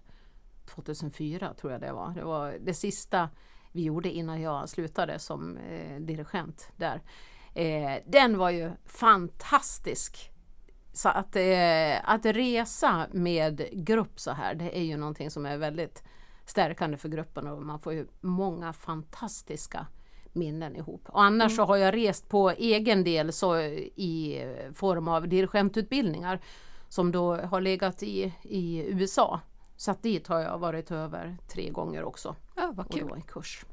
2004 0.67 1.55
tror 1.55 1.73
jag 1.73 1.81
det 1.81 1.93
var. 1.93 2.11
Det 2.11 2.25
var 2.25 2.59
det 2.61 2.75
sista 2.75 3.29
vi 3.73 3.83
gjorde 3.83 4.11
innan 4.11 4.41
jag 4.41 4.69
slutade 4.69 5.19
som 5.19 5.57
eh, 5.57 6.01
dirigent 6.01 6.73
där. 6.77 7.03
Eh, 7.55 8.03
den 8.07 8.39
var 8.39 8.51
ju 8.51 8.71
fantastisk. 8.87 10.31
Så 10.93 11.09
att, 11.09 11.37
eh, 11.37 12.11
att 12.11 12.27
resa 12.27 13.07
med 13.13 13.69
grupp 13.73 14.21
så 14.21 14.31
här, 14.31 14.55
det 14.55 14.79
är 14.79 14.83
ju 14.83 14.97
någonting 14.97 15.31
som 15.31 15.47
är 15.47 15.57
väldigt 15.57 16.03
stärkande 16.45 16.97
för 16.97 17.09
gruppen 17.09 17.47
och 17.47 17.63
man 17.63 17.81
får 17.81 17.93
ju 17.93 18.07
många 18.21 18.73
fantastiska 18.73 19.87
minnen 20.33 20.77
ihop. 20.77 21.09
Och 21.09 21.23
annars 21.23 21.53
mm. 21.53 21.57
så 21.57 21.65
har 21.65 21.77
jag 21.77 21.95
rest 21.95 22.29
på 22.29 22.51
egen 22.51 23.05
del 23.05 23.33
så 23.33 23.59
i 23.61 24.45
form 24.75 25.09
av 25.09 25.29
dirigentutbildningar 25.29 26.41
som 26.89 27.13
då 27.13 27.37
har 27.37 27.61
legat 27.61 28.03
i, 28.03 28.35
i 28.43 28.85
USA. 28.87 29.41
Så 29.77 29.91
att 29.91 30.03
dit 30.03 30.27
har 30.27 30.41
jag 30.41 30.59
varit 30.59 30.91
över 30.91 31.37
tre 31.49 31.71
gånger 31.71 32.05
också. 32.05 32.37
Ja, 32.57 32.73
vad 32.75 32.93
kul. 32.93 33.03
Och 33.03 33.09
då 33.09 33.15
en 33.15 33.23
kurs. 33.23 33.65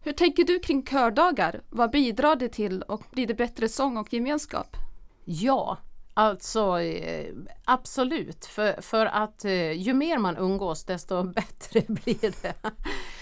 Hur 0.00 0.12
tänker 0.12 0.44
du 0.44 0.58
kring 0.58 0.82
kördagar? 0.82 1.60
Vad 1.70 1.90
bidrar 1.90 2.36
det 2.36 2.48
till 2.48 2.82
och 2.82 3.02
blir 3.10 3.26
det 3.26 3.34
bättre 3.34 3.68
sång 3.68 3.96
och 3.96 4.12
gemenskap? 4.12 4.76
Ja, 5.24 5.78
Alltså 6.16 6.80
eh, 6.80 7.34
absolut, 7.64 8.44
för, 8.44 8.82
för 8.82 9.06
att 9.06 9.44
eh, 9.44 9.72
ju 9.72 9.94
mer 9.94 10.18
man 10.18 10.36
umgås 10.36 10.84
desto 10.84 11.22
bättre 11.34 11.80
blir 11.88 12.42
det. 12.42 12.54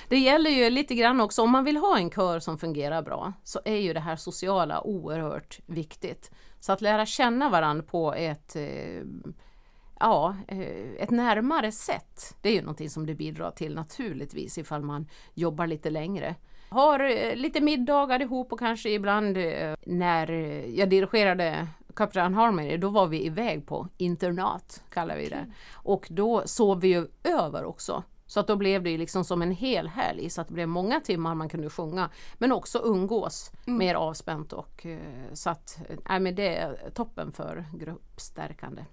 Det 0.08 0.18
gäller 0.18 0.50
ju 0.50 0.70
lite 0.70 0.94
grann 0.94 1.20
också, 1.20 1.42
om 1.42 1.50
man 1.50 1.64
vill 1.64 1.76
ha 1.76 1.98
en 1.98 2.10
kör 2.10 2.40
som 2.40 2.58
fungerar 2.58 3.02
bra 3.02 3.32
så 3.44 3.60
är 3.64 3.76
ju 3.76 3.92
det 3.92 4.00
här 4.00 4.16
sociala 4.16 4.80
oerhört 4.80 5.60
viktigt. 5.66 6.30
Så 6.60 6.72
att 6.72 6.80
lära 6.80 7.06
känna 7.06 7.48
varandra 7.48 7.84
på 7.84 8.14
ett 8.14 8.56
eh, 8.56 9.02
ja, 10.00 10.36
ett 10.98 11.10
närmare 11.10 11.72
sätt. 11.72 12.36
Det 12.40 12.48
är 12.48 12.52
ju 12.52 12.60
någonting 12.60 12.90
som 12.90 13.06
det 13.06 13.14
bidrar 13.14 13.50
till 13.50 13.74
naturligtvis 13.74 14.58
ifall 14.58 14.82
man 14.82 15.08
jobbar 15.34 15.66
lite 15.66 15.90
längre. 15.90 16.34
Har 16.68 17.34
lite 17.36 17.60
middagar 17.60 18.22
ihop 18.22 18.52
och 18.52 18.58
kanske 18.58 18.90
ibland 18.90 19.36
när 19.86 20.30
jag 20.78 20.88
dirigerade 20.88 21.68
Kapten 21.96 22.34
Harmony, 22.34 22.76
då 22.76 22.88
var 22.88 23.06
vi 23.06 23.26
iväg 23.26 23.66
på 23.66 23.88
internat, 23.96 24.82
kallar 24.90 25.16
vi 25.16 25.28
det. 25.28 25.46
Och 25.72 26.06
då 26.10 26.42
sov 26.46 26.80
vi 26.80 26.88
ju 26.88 27.06
över 27.24 27.64
också. 27.64 28.02
Så 28.26 28.40
att 28.40 28.46
då 28.46 28.56
blev 28.56 28.82
det 28.82 28.98
liksom 28.98 29.24
som 29.24 29.42
en 29.42 29.50
hel 29.50 29.88
helg 29.88 30.30
så 30.30 30.40
att 30.40 30.48
det 30.48 30.54
blev 30.54 30.68
många 30.68 31.00
timmar 31.00 31.34
man 31.34 31.48
kunde 31.48 31.70
sjunga. 31.70 32.10
Men 32.38 32.52
också 32.52 32.78
umgås 32.84 33.52
mm. 33.66 33.78
mer 33.78 33.94
avspänt 33.94 34.52
och 34.52 34.86
eh, 34.86 35.32
så 35.32 35.50
att 35.50 35.78
äh, 36.10 36.18
men 36.18 36.34
det 36.34 36.56
är 36.56 36.90
toppen 36.94 37.32
för 37.32 37.64
gruppstärkande. 37.72 38.84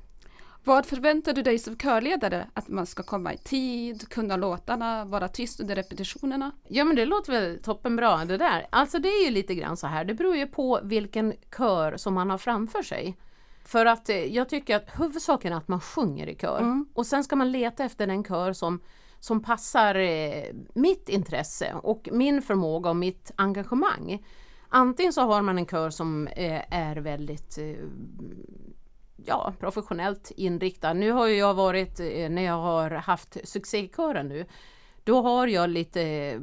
Vad 0.69 0.85
förväntar 0.85 1.33
du 1.33 1.41
dig 1.41 1.59
som 1.59 1.77
körledare? 1.77 2.47
Att 2.53 2.67
man 2.67 2.85
ska 2.85 3.03
komma 3.03 3.33
i 3.33 3.37
tid, 3.37 4.09
kunna 4.09 4.35
låtarna, 4.35 5.05
vara 5.05 5.27
tyst 5.27 5.59
under 5.59 5.75
repetitionerna? 5.75 6.51
Ja 6.67 6.85
men 6.85 6.95
det 6.95 7.05
låter 7.05 7.31
väl 7.31 7.59
toppenbra 7.63 8.25
det 8.25 8.37
där. 8.37 8.67
Alltså 8.69 8.99
det 8.99 9.09
är 9.09 9.25
ju 9.25 9.31
lite 9.31 9.55
grann 9.55 9.77
så 9.77 9.87
här, 9.87 10.05
det 10.05 10.13
beror 10.13 10.35
ju 10.35 10.47
på 10.47 10.79
vilken 10.83 11.33
kör 11.57 11.97
som 11.97 12.13
man 12.13 12.29
har 12.29 12.37
framför 12.37 12.83
sig. 12.83 13.17
För 13.65 13.85
att 13.85 14.09
eh, 14.09 14.35
jag 14.35 14.49
tycker 14.49 14.75
att 14.75 14.99
huvudsaken 14.99 15.53
är 15.53 15.57
att 15.57 15.67
man 15.67 15.81
sjunger 15.81 16.27
i 16.27 16.35
kör 16.35 16.59
mm. 16.59 16.85
och 16.93 17.05
sen 17.05 17.23
ska 17.23 17.35
man 17.35 17.51
leta 17.51 17.83
efter 17.83 18.07
den 18.07 18.23
kör 18.23 18.53
som 18.53 18.79
som 19.19 19.43
passar 19.43 19.95
eh, 19.95 20.43
mitt 20.73 21.09
intresse 21.09 21.73
och 21.83 22.09
min 22.11 22.41
förmåga 22.41 22.89
och 22.89 22.95
mitt 22.95 23.31
engagemang. 23.35 24.25
Antingen 24.69 25.13
så 25.13 25.21
har 25.21 25.41
man 25.41 25.57
en 25.57 25.67
kör 25.67 25.89
som 25.89 26.27
eh, 26.27 26.73
är 26.73 26.95
väldigt 26.95 27.57
ja, 29.25 29.53
professionellt 29.59 30.31
inriktad. 30.35 30.93
Nu 30.93 31.11
har 31.11 31.27
jag 31.27 31.53
varit, 31.53 31.99
eh, 31.99 32.29
när 32.29 32.41
jag 32.41 32.61
har 32.61 32.91
haft 32.91 33.37
succékören 33.43 34.27
nu, 34.27 34.45
då 35.03 35.21
har 35.21 35.47
jag 35.47 35.69
lite 35.69 36.33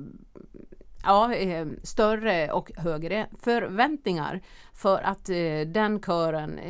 ja, 1.02 1.34
eh, 1.34 1.66
större 1.82 2.52
och 2.52 2.72
högre 2.76 3.26
förväntningar. 3.40 4.40
För 4.72 5.02
att 5.02 5.28
eh, 5.28 5.60
den 5.66 6.02
kören, 6.02 6.60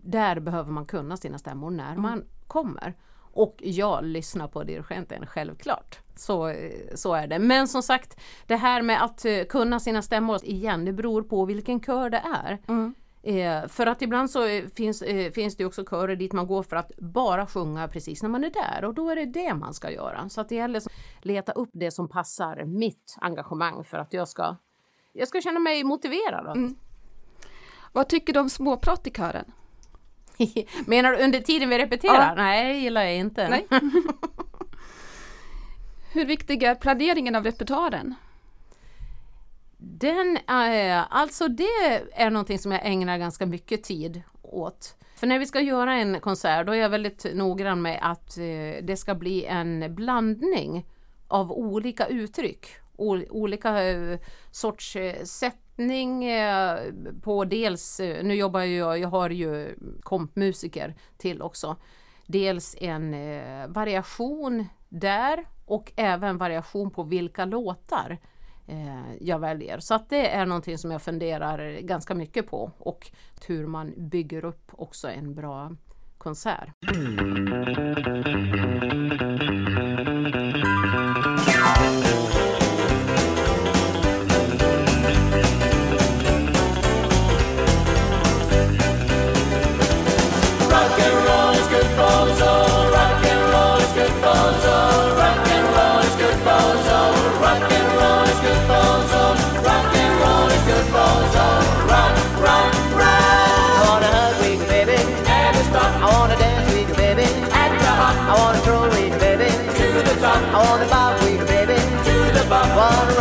där 0.00 0.40
behöver 0.40 0.70
man 0.70 0.86
kunna 0.86 1.16
sina 1.16 1.38
stämmor 1.38 1.70
när 1.70 1.90
mm. 1.90 2.02
man 2.02 2.24
kommer. 2.46 2.94
Och 3.36 3.56
jag 3.58 4.04
lyssnar 4.04 4.48
på 4.48 4.64
dirigenten, 4.64 5.26
självklart. 5.26 5.98
Så, 6.16 6.54
så 6.94 7.14
är 7.14 7.26
det. 7.26 7.38
Men 7.38 7.68
som 7.68 7.82
sagt, 7.82 8.20
det 8.46 8.56
här 8.56 8.82
med 8.82 9.04
att 9.04 9.26
kunna 9.48 9.80
sina 9.80 10.02
stämmor 10.02 10.44
igen, 10.44 10.84
det 10.84 10.92
beror 10.92 11.22
på 11.22 11.44
vilken 11.44 11.80
kör 11.80 12.10
det 12.10 12.22
är. 12.44 12.58
Mm. 12.68 12.94
Eh, 13.26 13.68
för 13.68 13.86
att 13.86 14.02
ibland 14.02 14.30
så 14.30 14.46
eh, 14.46 14.64
finns, 14.74 15.02
eh, 15.02 15.32
finns 15.32 15.56
det 15.56 15.64
också 15.64 15.84
körer 15.84 16.16
dit 16.16 16.32
man 16.32 16.46
går 16.46 16.62
för 16.62 16.76
att 16.76 16.92
bara 16.98 17.46
sjunga 17.46 17.88
precis 17.88 18.22
när 18.22 18.30
man 18.30 18.44
är 18.44 18.50
där 18.50 18.84
och 18.84 18.94
då 18.94 19.10
är 19.10 19.16
det 19.16 19.24
det 19.24 19.54
man 19.54 19.74
ska 19.74 19.90
göra. 19.90 20.28
Så 20.28 20.40
att 20.40 20.48
det 20.48 20.54
gäller 20.54 20.78
att 20.78 20.88
leta 21.22 21.52
upp 21.52 21.70
det 21.72 21.90
som 21.90 22.08
passar 22.08 22.64
mitt 22.64 23.16
engagemang 23.20 23.84
för 23.84 23.98
att 23.98 24.12
jag 24.12 24.28
ska, 24.28 24.56
jag 25.12 25.28
ska 25.28 25.40
känna 25.40 25.60
mig 25.60 25.84
motiverad. 25.84 26.56
Mm. 26.56 26.76
Vad 27.92 28.08
tycker 28.08 28.32
du 28.32 28.40
om 28.40 28.50
småprat 28.50 29.06
i 29.06 29.10
kören? 29.10 29.52
Menar 30.86 31.12
du 31.12 31.24
under 31.24 31.40
tiden 31.40 31.68
vi 31.68 31.78
repeterar? 31.78 32.28
Ja. 32.28 32.34
Nej, 32.34 32.72
det 32.72 32.78
gillar 32.78 33.02
jag 33.02 33.16
inte. 33.16 33.62
Hur 36.12 36.24
viktig 36.24 36.62
är 36.62 36.74
planeringen 36.74 37.34
av 37.34 37.44
repertoaren? 37.44 38.14
Den 39.86 40.38
är, 40.46 41.04
alltså 41.10 41.48
det 41.48 42.02
är 42.12 42.30
någonting 42.30 42.58
som 42.58 42.72
jag 42.72 42.80
ägnar 42.84 43.18
ganska 43.18 43.46
mycket 43.46 43.82
tid 43.82 44.22
åt. 44.42 44.96
För 45.16 45.26
när 45.26 45.38
vi 45.38 45.46
ska 45.46 45.60
göra 45.60 45.94
en 45.94 46.20
konsert 46.20 46.66
då 46.66 46.72
är 46.72 46.76
jag 46.76 46.88
väldigt 46.88 47.26
noggrann 47.34 47.82
med 47.82 47.98
att 48.02 48.38
eh, 48.38 48.84
det 48.84 48.96
ska 48.98 49.14
bli 49.14 49.44
en 49.44 49.94
blandning 49.94 50.86
av 51.28 51.52
olika 51.52 52.06
uttryck. 52.06 52.66
olika 52.96 53.82
eh, 53.82 54.18
sorts 54.50 54.96
sättning 55.24 56.24
på 57.22 57.44
dels, 57.44 58.00
nu 58.00 58.34
jobbar 58.34 58.60
jag, 58.60 58.98
jag 58.98 59.08
har 59.08 59.30
ju 59.30 59.78
kompmusiker 60.02 60.94
till 61.16 61.42
också. 61.42 61.76
Dels 62.26 62.76
en 62.80 63.16
variation 63.72 64.66
där 64.88 65.46
och 65.64 65.92
även 65.96 66.38
variation 66.38 66.90
på 66.90 67.02
vilka 67.02 67.44
låtar 67.44 68.18
Eh, 68.66 69.14
jag 69.20 69.38
väljer. 69.38 69.78
Så 69.78 69.94
att 69.94 70.08
det 70.08 70.28
är 70.28 70.46
någonting 70.46 70.78
som 70.78 70.90
jag 70.90 71.02
funderar 71.02 71.80
ganska 71.80 72.14
mycket 72.14 72.46
på 72.46 72.72
och 72.78 73.10
hur 73.46 73.66
man 73.66 73.94
bygger 73.96 74.44
upp 74.44 74.70
också 74.72 75.08
en 75.08 75.34
bra 75.34 75.76
konsert. 76.18 76.68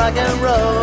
Rock 0.03 0.17
and 0.17 0.41
roll. 0.41 0.83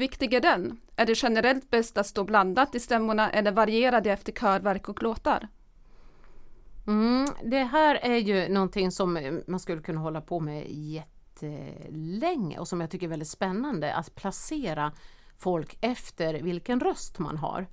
Viktig 0.00 0.34
är 0.34 0.40
den? 0.40 0.80
Är 0.96 1.06
det 1.06 1.22
generellt 1.22 1.70
bäst 1.70 1.98
att 1.98 2.06
stå 2.06 2.24
blandat 2.24 2.74
i 2.74 2.80
stämmorna 2.80 3.30
eller 3.30 3.52
variera 3.52 4.00
det 4.00 4.10
efter 4.10 4.32
körverk 4.32 4.88
och 4.88 5.02
låtar? 5.02 5.48
Mm, 6.86 7.28
det 7.44 7.64
här 7.64 7.94
är 7.94 8.16
ju 8.16 8.48
någonting 8.48 8.90
som 8.90 9.16
eh, 9.16 9.32
man 9.46 9.60
skulle 9.60 9.82
kunna 9.82 10.00
hålla 10.00 10.20
på 10.20 10.40
med 10.40 10.66
jättelänge 10.70 12.58
och 12.58 12.68
som 12.68 12.80
jag 12.80 12.90
tycker 12.90 13.06
är 13.06 13.10
väldigt 13.10 13.28
spännande 13.28 13.94
att 13.94 14.14
placera 14.14 14.92
folk 15.38 15.78
efter 15.80 16.34
vilken 16.34 16.80
röst 16.80 17.18
man 17.18 17.36
har. 17.36 17.66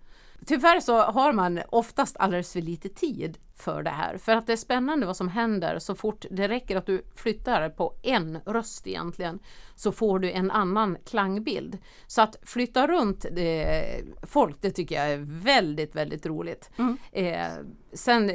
Tyvärr 0.45 0.80
så 0.80 1.02
har 1.02 1.34
man 1.34 1.60
oftast 1.69 2.17
alldeles 2.17 2.54
för 2.54 2.62
lite 2.62 2.89
tid 2.89 3.38
för 3.56 3.84
det 3.84 3.89
här. 3.89 4.17
För 4.17 4.36
att 4.36 4.47
det 4.47 4.54
är 4.54 4.58
spännande 4.58 5.06
vad 5.06 5.17
som 5.17 5.28
händer 5.28 5.80
så 5.80 5.95
fort 5.95 6.26
det 6.32 6.47
räcker 6.47 6.76
att 6.76 6.86
du 6.86 7.04
flyttar 7.15 7.69
på 7.69 7.93
en 8.04 8.39
röst 8.45 8.88
egentligen 8.88 9.39
så 9.76 9.91
får 9.91 10.19
du 10.19 10.32
en 10.32 10.52
annan 10.52 10.97
klangbild. 11.06 11.78
Så 12.08 12.21
att 12.21 12.36
flytta 12.43 12.88
runt 12.88 13.26
det, 13.32 13.84
folk 14.23 14.62
det 14.62 14.71
tycker 14.71 14.95
jag 14.95 15.12
är 15.12 15.26
väldigt 15.43 15.95
väldigt 15.95 16.26
roligt. 16.26 16.69
Mm. 16.78 16.97
Eh, 17.12 17.47
sen 17.93 18.32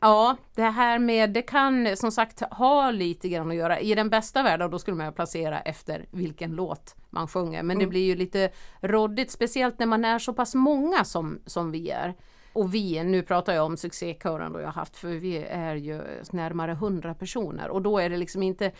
Ja, 0.00 0.36
det 0.54 0.62
här 0.62 0.98
med, 0.98 1.30
det 1.30 1.42
kan 1.42 1.96
som 1.96 2.12
sagt 2.12 2.40
ha 2.40 2.90
lite 2.90 3.28
grann 3.28 3.50
att 3.50 3.56
göra. 3.56 3.80
I 3.80 3.94
den 3.94 4.10
bästa 4.10 4.42
världen 4.42 4.70
då 4.70 4.78
skulle 4.78 4.96
man 4.96 5.12
placera 5.12 5.60
efter 5.60 6.06
vilken 6.10 6.50
låt 6.50 6.94
man 7.10 7.28
sjunger. 7.28 7.62
Men 7.62 7.76
mm. 7.76 7.78
det 7.78 7.86
blir 7.86 8.04
ju 8.04 8.14
lite 8.14 8.50
råddigt, 8.80 9.30
speciellt 9.30 9.78
när 9.78 9.86
man 9.86 10.04
är 10.04 10.18
så 10.18 10.32
pass 10.32 10.54
många 10.54 11.04
som, 11.04 11.38
som 11.46 11.70
vi 11.70 11.90
är. 11.90 12.14
Och 12.52 12.74
vi, 12.74 13.04
nu 13.04 13.22
pratar 13.22 13.52
jag 13.52 13.66
om 13.66 13.76
succékören 13.76 14.52
då 14.52 14.60
jag 14.60 14.68
haft, 14.68 14.96
för 14.96 15.08
vi 15.08 15.38
är 15.38 15.74
ju 15.74 16.02
närmare 16.32 16.72
100 16.72 17.14
personer 17.14 17.68
och 17.68 17.82
då 17.82 17.98
är 17.98 18.10
det 18.10 18.16
liksom 18.16 18.42
inte 18.42 18.72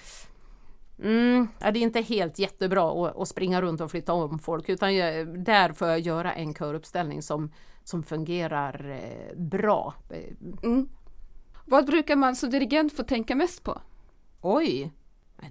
Mm, 1.03 1.49
det 1.59 1.67
är 1.67 1.77
inte 1.77 2.01
helt 2.01 2.39
jättebra 2.39 3.09
att, 3.09 3.17
att, 3.17 3.29
springa 3.29 3.63
runt 3.63 3.81
och 3.81 3.91
flytta 3.91 4.13
om 4.13 4.39
folk 4.39 4.69
utan 4.69 4.97
jag, 4.97 5.39
där 5.45 5.73
får 5.73 5.89
jag 5.89 6.01
göra 6.01 6.33
en 6.33 6.55
köruppställning 6.55 7.23
som, 7.23 7.53
som 7.85 8.03
fungerar 8.03 8.91
eh, 8.91 9.37
bra. 9.37 9.95
Mm. 10.63 10.89
Vad 11.69 11.87
brukar 11.87 12.17
man 12.17 12.37
som 12.37 12.51
dirigent 12.51 12.97
få 12.97 13.03
tänka 13.03 13.35
mest 13.35 13.63
på? 13.63 13.81
Oj, 14.41 14.93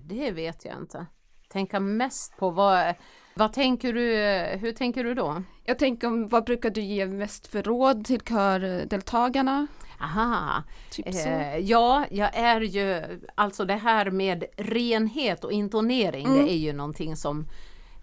det 0.06 0.32
vet 0.32 0.66
jag 0.66 0.78
inte. 0.78 1.06
Tänka 1.50 1.80
mest 1.80 2.38
på 2.38 2.50
vad, 2.50 2.96
vad 3.34 3.54
tänker 3.54 3.94
du, 3.94 4.16
hur 4.58 4.72
tänker 4.72 5.04
du 5.04 5.14
då? 5.14 5.44
Jag 5.64 5.80
tänker 5.80 6.08
om 6.08 6.28
vad 6.28 6.46
brukar 6.46 6.70
du 6.70 6.82
ge 6.82 7.06
mest 7.06 7.48
för 7.48 7.64
råd 7.64 8.06
till 8.06 8.20
kördeltagarna? 8.22 9.68
Aha, 10.02 10.64
typ 10.92 11.08
eh, 11.08 11.58
ja, 11.58 12.06
jag 12.12 12.36
är 12.36 12.62
ju, 12.62 13.04
alltså 13.36 13.66
det 13.66 13.76
här 13.76 14.12
med 14.12 14.44
renhet 14.58 15.44
och 15.44 15.52
intonering, 15.52 16.26
mm. 16.26 16.38
det 16.38 16.52
är 16.52 16.58
ju 16.58 16.74
någonting 16.74 17.16
som 17.16 17.48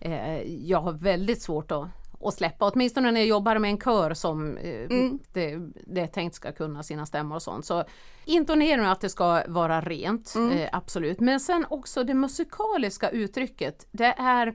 eh, 0.00 0.42
jag 0.42 0.80
har 0.80 0.92
väldigt 0.92 1.42
svårt 1.42 1.70
att 1.72 2.01
att 2.24 2.34
släppa. 2.34 2.70
Åtminstone 2.70 3.10
när 3.10 3.20
jag 3.20 3.28
jobbar 3.28 3.58
med 3.58 3.70
en 3.70 3.78
kör 3.80 4.14
som 4.14 4.56
eh, 4.56 4.80
Mm. 4.82 5.18
det, 5.32 5.56
det 5.86 6.00
är 6.00 6.06
tänkt 6.06 6.34
ska 6.34 6.52
kunna 6.52 6.82
sina 6.82 7.06
stämmor 7.06 7.36
och 7.36 7.42
sånt. 7.42 7.66
Så 7.66 7.84
intonering 8.24 8.84
att 8.84 9.00
det 9.00 9.08
ska 9.08 9.42
vara 9.48 9.80
rent, 9.80 10.34
Mm. 10.36 10.50
eh, 10.58 10.68
absolut. 10.72 11.20
Men 11.20 11.40
sen 11.40 11.66
också 11.70 12.04
det 12.04 12.14
musikaliska 12.14 13.10
uttrycket. 13.10 13.86
Det 13.92 14.14
är 14.18 14.54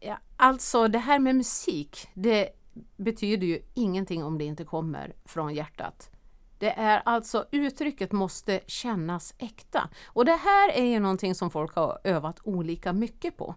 ja, 0.00 0.18
alltså 0.36 0.88
det 0.88 0.98
här 0.98 1.18
med 1.18 1.36
musik. 1.36 2.08
Det 2.14 2.48
betyder 2.96 3.46
ju 3.46 3.58
ingenting 3.74 4.24
om 4.24 4.38
det 4.38 4.44
inte 4.44 4.64
kommer 4.64 5.12
från 5.24 5.54
hjärtat. 5.54 6.10
Det 6.58 6.70
är 6.70 7.02
alltså 7.04 7.44
uttrycket 7.52 8.12
måste 8.12 8.60
kännas 8.66 9.34
äkta. 9.38 9.88
Och 10.06 10.24
det 10.24 10.36
här 10.36 10.70
är 10.72 10.84
ju 10.84 11.00
någonting 11.00 11.34
som 11.34 11.50
folk 11.50 11.74
har 11.74 11.98
övat 12.04 12.40
olika 12.44 12.92
mycket 12.92 13.36
på. 13.36 13.54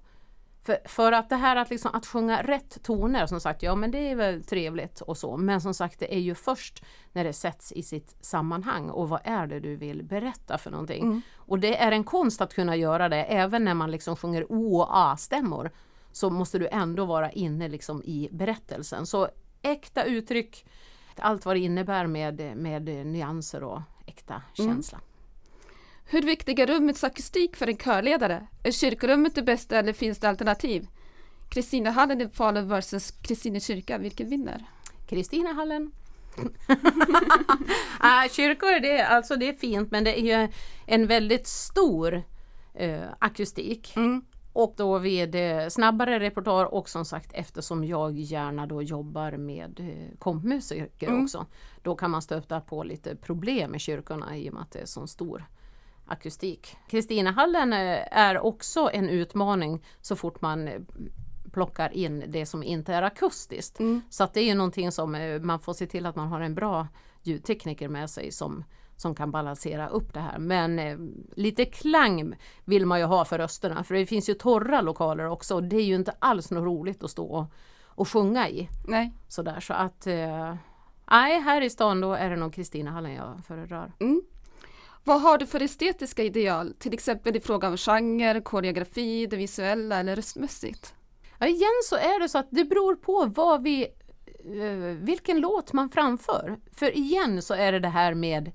För, 0.65 0.77
för 0.85 1.11
att 1.11 1.29
det 1.29 1.35
här 1.35 1.55
att, 1.55 1.69
liksom, 1.69 1.91
att 1.93 2.05
sjunga 2.05 2.41
rätt 2.41 2.83
toner, 2.83 3.25
som 3.25 3.39
sagt, 3.39 3.63
ja 3.63 3.75
men 3.75 3.91
det 3.91 4.11
är 4.11 4.15
väl 4.15 4.43
trevligt 4.43 5.01
och 5.01 5.17
så. 5.17 5.37
Men 5.37 5.61
som 5.61 5.73
sagt, 5.73 5.99
det 5.99 6.15
är 6.15 6.19
ju 6.19 6.35
först 6.35 6.83
när 7.11 7.23
det 7.23 7.33
sätts 7.33 7.71
i 7.71 7.83
sitt 7.83 8.15
sammanhang 8.21 8.89
och 8.89 9.09
vad 9.09 9.21
är 9.23 9.47
det 9.47 9.59
du 9.59 9.75
vill 9.75 10.03
berätta 10.03 10.57
för 10.57 10.71
någonting. 10.71 11.03
Mm. 11.03 11.21
Och 11.35 11.59
det 11.59 11.77
är 11.77 11.91
en 11.91 12.03
konst 12.03 12.41
att 12.41 12.53
kunna 12.53 12.75
göra 12.75 13.09
det, 13.09 13.23
även 13.23 13.63
när 13.63 13.73
man 13.73 13.91
liksom 13.91 14.15
sjunger 14.15 14.51
O 14.51 14.77
och 14.77 14.97
A-stämmor. 14.97 15.71
Så 16.11 16.29
måste 16.29 16.59
du 16.59 16.67
ändå 16.67 17.05
vara 17.05 17.31
inne 17.31 17.67
liksom 17.67 18.03
i 18.03 18.29
berättelsen. 18.31 19.05
Så 19.05 19.29
äkta 19.61 20.03
uttryck, 20.03 20.65
allt 21.15 21.45
vad 21.45 21.55
det 21.55 21.59
innebär 21.59 22.07
med, 22.07 22.57
med 22.57 22.83
nyanser 22.83 23.63
och 23.63 23.81
äkta 24.05 24.41
Mm. 24.59 24.81
Hur 26.13 26.21
viktig 26.21 26.59
är 26.59 26.67
rummets 26.67 27.03
akustik 27.03 27.55
för 27.55 27.67
en 27.67 27.77
körledare? 27.77 28.47
Är 28.63 28.71
kyrkorummet 28.71 29.35
det 29.35 29.41
bästa 29.41 29.77
eller 29.77 29.93
finns 29.93 30.19
det 30.19 30.29
alternativ? 30.29 30.87
Kristinahallen 31.49 32.21
i 32.21 32.29
Falun 32.29 32.67
versus 32.67 33.11
Kristine 33.11 33.59
kyrka, 33.59 33.97
vilken 33.97 34.29
vinner? 34.29 34.65
Kristinahallen. 35.07 35.91
ah, 37.99 38.27
kyrkor, 38.31 38.79
det 38.79 38.97
är, 38.97 39.05
alltså 39.05 39.35
det 39.35 39.49
är 39.49 39.53
fint 39.53 39.91
men 39.91 40.03
det 40.03 40.19
är 40.19 40.41
ju 40.41 40.51
en 40.85 41.07
väldigt 41.07 41.47
stor 41.47 42.23
eh, 42.73 43.03
akustik. 43.19 43.95
Mm. 43.95 44.25
Och 44.53 44.73
då 44.77 44.97
vid 44.97 45.35
eh, 45.35 45.67
snabbare 45.69 46.19
repertoar 46.19 46.65
och 46.73 46.89
som 46.89 47.05
sagt 47.05 47.31
eftersom 47.33 47.83
jag 47.83 48.19
gärna 48.19 48.65
då 48.65 48.81
jobbar 48.81 49.31
med 49.31 49.79
eh, 49.79 50.17
kompmusiker 50.19 51.07
Mm. 51.07 51.23
också. 51.23 51.45
Då 51.81 51.95
kan 51.95 52.11
man 52.11 52.21
stöta 52.21 52.61
på 52.61 52.83
lite 52.83 53.15
problem 53.15 53.75
i 53.75 53.79
kyrkorna 53.79 54.37
i 54.37 54.49
och 54.49 54.53
med 54.53 54.63
att 54.63 54.71
det 54.71 54.79
är 54.79 54.85
så 54.85 55.07
stor 55.07 55.45
akustik. 56.05 56.77
Kristinahallen 56.89 57.73
eh, 57.73 58.17
är 58.17 58.39
också 58.39 58.89
en 58.93 59.09
utmaning 59.09 59.83
så 60.01 60.15
fort 60.15 60.41
man 60.41 60.67
eh, 60.67 60.81
plockar 61.53 61.93
in 61.93 62.23
det 62.27 62.45
som 62.45 62.63
inte 62.63 62.93
är 62.93 63.01
akustiskt. 63.01 63.79
Mm. 63.79 64.01
Så 64.09 64.23
att 64.23 64.33
det 64.33 64.41
är 64.41 64.55
någonting 64.55 64.91
som 64.91 65.15
eh, 65.15 65.41
man 65.41 65.59
får 65.59 65.73
se 65.73 65.87
till 65.87 66.05
att 66.05 66.15
man 66.15 66.27
har 66.27 66.41
en 66.41 66.55
bra 66.55 66.87
ljudtekniker 67.21 67.87
med 67.87 68.09
sig 68.09 68.31
som, 68.31 68.63
som 68.95 69.15
kan 69.15 69.31
balansera 69.31 69.87
upp 69.87 70.13
det 70.13 70.19
här. 70.19 70.39
Men 70.39 70.79
eh, 70.79 70.97
lite 71.35 71.65
klang 71.65 72.35
vill 72.65 72.85
man 72.85 72.99
ju 72.99 73.05
ha 73.05 73.25
för 73.25 73.37
rösterna 73.37 73.83
för 73.83 73.95
det 73.95 74.05
finns 74.05 74.29
ju 74.29 74.33
torra 74.33 74.81
lokaler 74.81 75.25
också 75.25 75.55
och 75.55 75.63
det 75.63 75.75
är 75.75 75.85
ju 75.85 75.95
inte 75.95 76.15
alls 76.19 76.51
något 76.51 76.63
roligt 76.63 77.03
att 77.03 77.11
stå 77.11 77.25
och, 77.25 77.45
och 77.85 78.09
sjunga 78.09 78.49
i. 78.49 78.69
Nej. 78.87 79.13
Sådär 79.27 79.59
så 79.59 79.73
att 79.73 80.07
eh, 80.07 80.55
Nej, 81.11 81.39
här 81.39 81.61
i 81.61 81.69
stan 81.69 82.01
då 82.01 82.13
är 82.13 82.29
det 82.29 82.35
nog 82.35 82.53
Kristinahallen 82.53 83.13
jag 83.13 83.41
föredrar. 83.47 83.93
Mm. 83.99 84.21
Vad 85.05 85.21
har 85.21 85.37
du 85.37 85.45
för 85.45 85.61
estetiska 85.61 86.23
ideal, 86.23 86.73
till 86.79 86.93
exempel 86.93 87.35
i 87.35 87.39
fråga 87.39 87.67
om 87.67 87.77
genre, 87.77 88.41
koreografi, 88.41 89.27
det 89.27 89.37
visuella 89.37 89.99
eller 89.99 90.15
röstmässigt? 90.15 90.93
Ja, 91.39 91.47
igen 91.47 91.81
så 91.83 91.95
är 91.95 92.19
det 92.19 92.29
så 92.29 92.37
att 92.37 92.47
det 92.49 92.65
beror 92.65 92.95
på 92.95 93.25
vad 93.25 93.63
vi, 93.63 93.87
eh, 94.61 94.97
vilken 94.99 95.39
låt 95.39 95.73
man 95.73 95.89
framför. 95.89 96.59
För 96.71 96.97
igen 96.97 97.41
så 97.41 97.53
är 97.53 97.71
det 97.71 97.79
det 97.79 97.89
här 97.89 98.13
med 98.13 98.51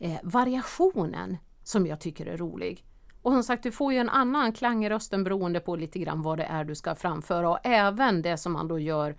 eh, 0.00 0.16
variationen 0.22 1.36
som 1.64 1.86
jag 1.86 2.00
tycker 2.00 2.26
är 2.26 2.36
rolig. 2.36 2.84
Och 3.22 3.32
som 3.32 3.42
sagt, 3.42 3.62
du 3.62 3.72
får 3.72 3.92
ju 3.92 3.98
en 3.98 4.08
annan 4.08 4.52
klang 4.52 4.84
i 4.84 4.90
rösten 4.90 5.24
beroende 5.24 5.60
på 5.60 5.76
lite 5.76 5.98
grann 5.98 6.22
vad 6.22 6.38
det 6.38 6.44
är 6.44 6.64
du 6.64 6.74
ska 6.74 6.94
framföra 6.94 7.50
och 7.50 7.58
även 7.64 8.22
det 8.22 8.36
som 8.36 8.52
man 8.52 8.68
då 8.68 8.78
gör 8.78 9.16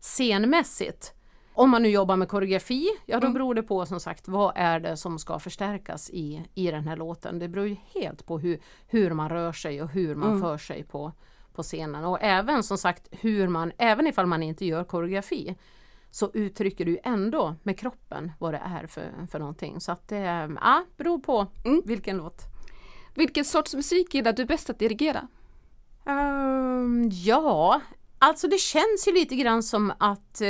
scenmässigt. 0.00 1.12
Om 1.58 1.70
man 1.70 1.82
nu 1.82 1.88
jobbar 1.88 2.16
med 2.16 2.28
koreografi, 2.28 2.88
ja 3.06 3.20
då 3.20 3.26
Mm. 3.26 3.34
beror 3.34 3.54
det 3.54 3.62
på 3.62 3.86
som 3.86 4.00
sagt 4.00 4.28
vad 4.28 4.52
är 4.56 4.80
det 4.80 4.96
som 4.96 5.18
ska 5.18 5.38
förstärkas 5.38 6.10
i, 6.10 6.44
i 6.54 6.70
den 6.70 6.88
här 6.88 6.96
låten. 6.96 7.38
Det 7.38 7.48
beror 7.48 7.66
ju 7.66 7.76
helt 7.94 8.26
på 8.26 8.38
hur, 8.38 8.58
hur 8.86 9.10
man 9.12 9.28
rör 9.28 9.52
sig 9.52 9.82
och 9.82 9.88
hur 9.88 10.14
man 10.14 10.28
Mm. 10.28 10.40
för 10.40 10.58
sig 10.58 10.84
på, 10.84 11.12
på 11.54 11.62
scenen. 11.62 12.04
Och 12.04 12.18
även 12.22 12.62
som 12.62 12.78
sagt 12.78 13.08
hur 13.10 13.48
man, 13.48 13.72
även 13.78 14.06
ifall 14.06 14.26
man 14.26 14.42
inte 14.42 14.64
gör 14.66 14.84
koreografi, 14.84 15.56
så 16.10 16.30
uttrycker 16.34 16.84
du 16.84 16.98
ändå 17.04 17.54
med 17.62 17.78
kroppen 17.78 18.32
vad 18.38 18.54
det 18.54 18.62
är 18.64 18.86
för, 18.86 19.12
för 19.30 19.38
någonting. 19.38 19.80
Så 19.80 19.92
att 19.92 20.08
det 20.08 20.18
ja, 20.62 20.84
beror 20.96 21.18
på 21.18 21.46
Mm. 21.64 21.82
vilken 21.84 22.16
låt. 22.16 22.42
Vilken 23.14 23.44
sorts 23.44 23.74
musik 23.74 24.14
gillar 24.14 24.32
du 24.32 24.44
bäst 24.44 24.70
att 24.70 24.78
dirigera? 24.78 25.28
Ehm, 26.06 27.10
ja, 27.12 27.80
alltså 28.18 28.48
det 28.48 28.58
känns 28.58 29.08
ju 29.08 29.12
lite 29.12 29.36
grann 29.36 29.62
som 29.62 29.92
att 29.98 30.40
eh, 30.40 30.46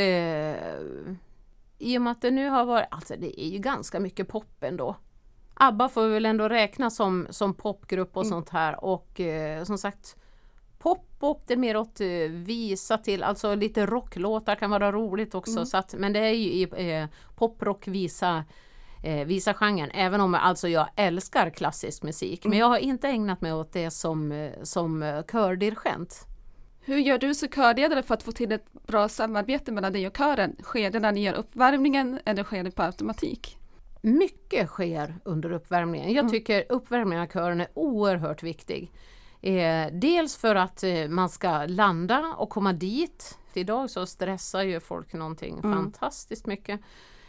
i 1.78 1.98
och 1.98 2.02
med 2.02 2.10
att 2.10 2.22
det 2.22 2.30
nu 2.30 2.48
har 2.48 2.64
varit, 2.64 2.86
alltså 2.90 3.14
det 3.18 3.40
är 3.40 3.48
ju 3.48 3.58
ganska 3.58 4.00
mycket 4.00 4.28
pop 4.28 4.62
ändå. 4.62 4.96
ABBA 5.54 5.88
får 5.88 6.02
vi 6.06 6.14
väl 6.14 6.26
ändå 6.26 6.48
räkna 6.48 6.90
som, 6.90 7.26
som 7.30 7.54
popgrupp 7.54 8.16
och 8.16 8.22
Mm. 8.24 8.30
sånt 8.30 8.48
här 8.48 8.84
och 8.84 9.20
eh, 9.20 9.64
som 9.64 9.78
sagt 9.78 10.16
pop 10.78 11.06
och 11.20 11.42
det 11.46 11.52
är 11.52 11.58
mer 11.58 11.76
åt 11.76 12.00
eh, 12.00 12.06
visa 12.30 12.98
till, 12.98 13.22
alltså 13.22 13.54
lite 13.54 13.86
rocklåtar 13.86 14.54
kan 14.54 14.70
vara 14.70 14.92
roligt 14.92 15.34
också. 15.34 15.52
Mm. 15.52 15.66
Så 15.66 15.76
att, 15.76 15.94
men 15.98 16.12
det 16.12 16.18
är 16.20 16.30
ju 16.32 16.50
i 16.50 16.92
eh, 17.00 17.06
poprock 17.36 17.88
visa 17.88 18.44
eh, 19.04 19.26
visa 19.26 19.54
genren, 19.54 19.90
även 19.90 20.20
om 20.20 20.34
alltså 20.34 20.68
jag 20.68 20.88
älskar 20.96 21.50
klassisk 21.50 22.02
musik. 22.02 22.44
Men 22.44 22.52
Mm. 22.52 22.58
jag 22.60 22.66
har 22.68 22.78
inte 22.78 23.08
ägnat 23.08 23.40
mig 23.40 23.52
åt 23.52 23.72
det 23.72 23.90
som, 23.90 24.32
eh, 24.32 24.52
som 24.62 25.22
kördirigent. 25.32 26.26
Hur 26.86 26.98
gör 26.98 27.18
du 27.18 27.34
som 27.34 27.48
körledare 27.48 28.02
för 28.02 28.14
att 28.14 28.22
få 28.22 28.32
till 28.32 28.52
ett 28.52 28.72
bra 28.72 29.08
samarbete 29.08 29.72
mellan 29.72 29.92
dig 29.92 30.06
och 30.06 30.16
kören? 30.16 30.56
Sker 30.62 30.90
det 30.90 30.98
när 31.00 31.12
ni 31.12 31.22
gör 31.24 31.34
uppvärmningen 31.34 32.20
eller 32.24 32.44
sker 32.44 32.64
det 32.64 32.70
på 32.70 32.82
automatik? 32.82 33.56
Mycket 34.02 34.68
sker 34.68 35.14
under 35.24 35.52
uppvärmningen. 35.52 36.08
Jag 36.12 36.18
Mm. 36.22 36.32
tycker 36.32 36.64
uppvärmningen 36.68 37.22
av 37.24 37.28
kören 37.28 37.60
är 37.60 37.68
oerhört 37.74 38.42
viktig. 38.42 38.92
Eh, 39.42 39.86
dels 39.92 40.36
för 40.36 40.54
att 40.54 40.82
eh, 40.82 41.08
man 41.08 41.28
ska 41.28 41.66
landa 41.66 42.34
och 42.38 42.50
komma 42.50 42.72
dit. 42.72 43.38
Idag 43.54 43.90
så 43.90 44.06
stressar 44.06 44.62
ju 44.62 44.80
folk 44.80 45.12
någonting 45.12 45.58
Mm. 45.58 45.72
fantastiskt 45.72 46.46
mycket. 46.46 46.80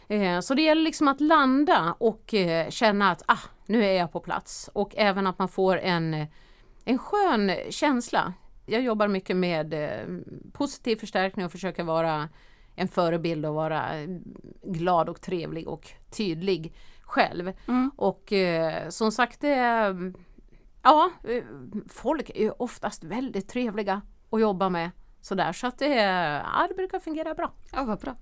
Eh, 0.08 0.40
så 0.40 0.54
det 0.54 0.62
gäller 0.62 0.82
liksom 0.82 1.08
att 1.08 1.20
landa 1.20 1.94
och 1.98 2.34
eh, 2.34 2.70
känna 2.70 3.10
att 3.10 3.22
ah, 3.26 3.38
nu 3.66 3.84
är 3.84 3.92
jag 3.92 4.12
på 4.12 4.20
plats. 4.20 4.70
Och 4.72 4.94
även 4.96 5.26
att 5.26 5.38
man 5.38 5.48
får 5.48 5.78
en, 5.78 6.26
en 6.84 6.98
skön 6.98 7.52
känsla. 7.70 8.32
Jag 8.68 8.82
jobbar 8.82 9.08
mycket 9.08 9.36
med 9.36 9.74
eh, 9.74 10.06
positiv 10.52 10.96
förstärkning 10.96 11.46
och 11.46 11.52
försöker 11.52 11.84
vara 11.84 12.28
en 12.74 12.88
förebild 12.88 13.46
och 13.46 13.54
vara 13.54 14.00
eh, 14.00 14.08
glad 14.62 15.08
och 15.08 15.20
trevlig 15.20 15.68
och 15.68 15.90
tydlig 16.10 16.74
själv. 17.02 17.52
Mm. 17.68 17.90
Och 17.96 18.32
eh, 18.32 18.88
som 18.88 19.12
sagt, 19.12 19.44
är, 19.44 20.12
ja, 20.82 21.10
eh, 21.24 21.44
folk 21.88 22.30
är 22.34 22.62
oftast 22.62 23.04
väldigt 23.04 23.48
trevliga 23.48 24.02
att 24.30 24.40
jobba 24.40 24.68
med. 24.68 24.90
Sådär, 25.20 25.52
så 25.52 25.66
att 25.66 25.78
det, 25.78 25.94
ja, 25.94 26.66
det 26.68 26.74
brukar 26.74 27.00
fungera 27.00 27.34
bra. 27.34 27.52
Ja, 27.72 27.84
vad 27.84 27.98
bra. 28.00 28.16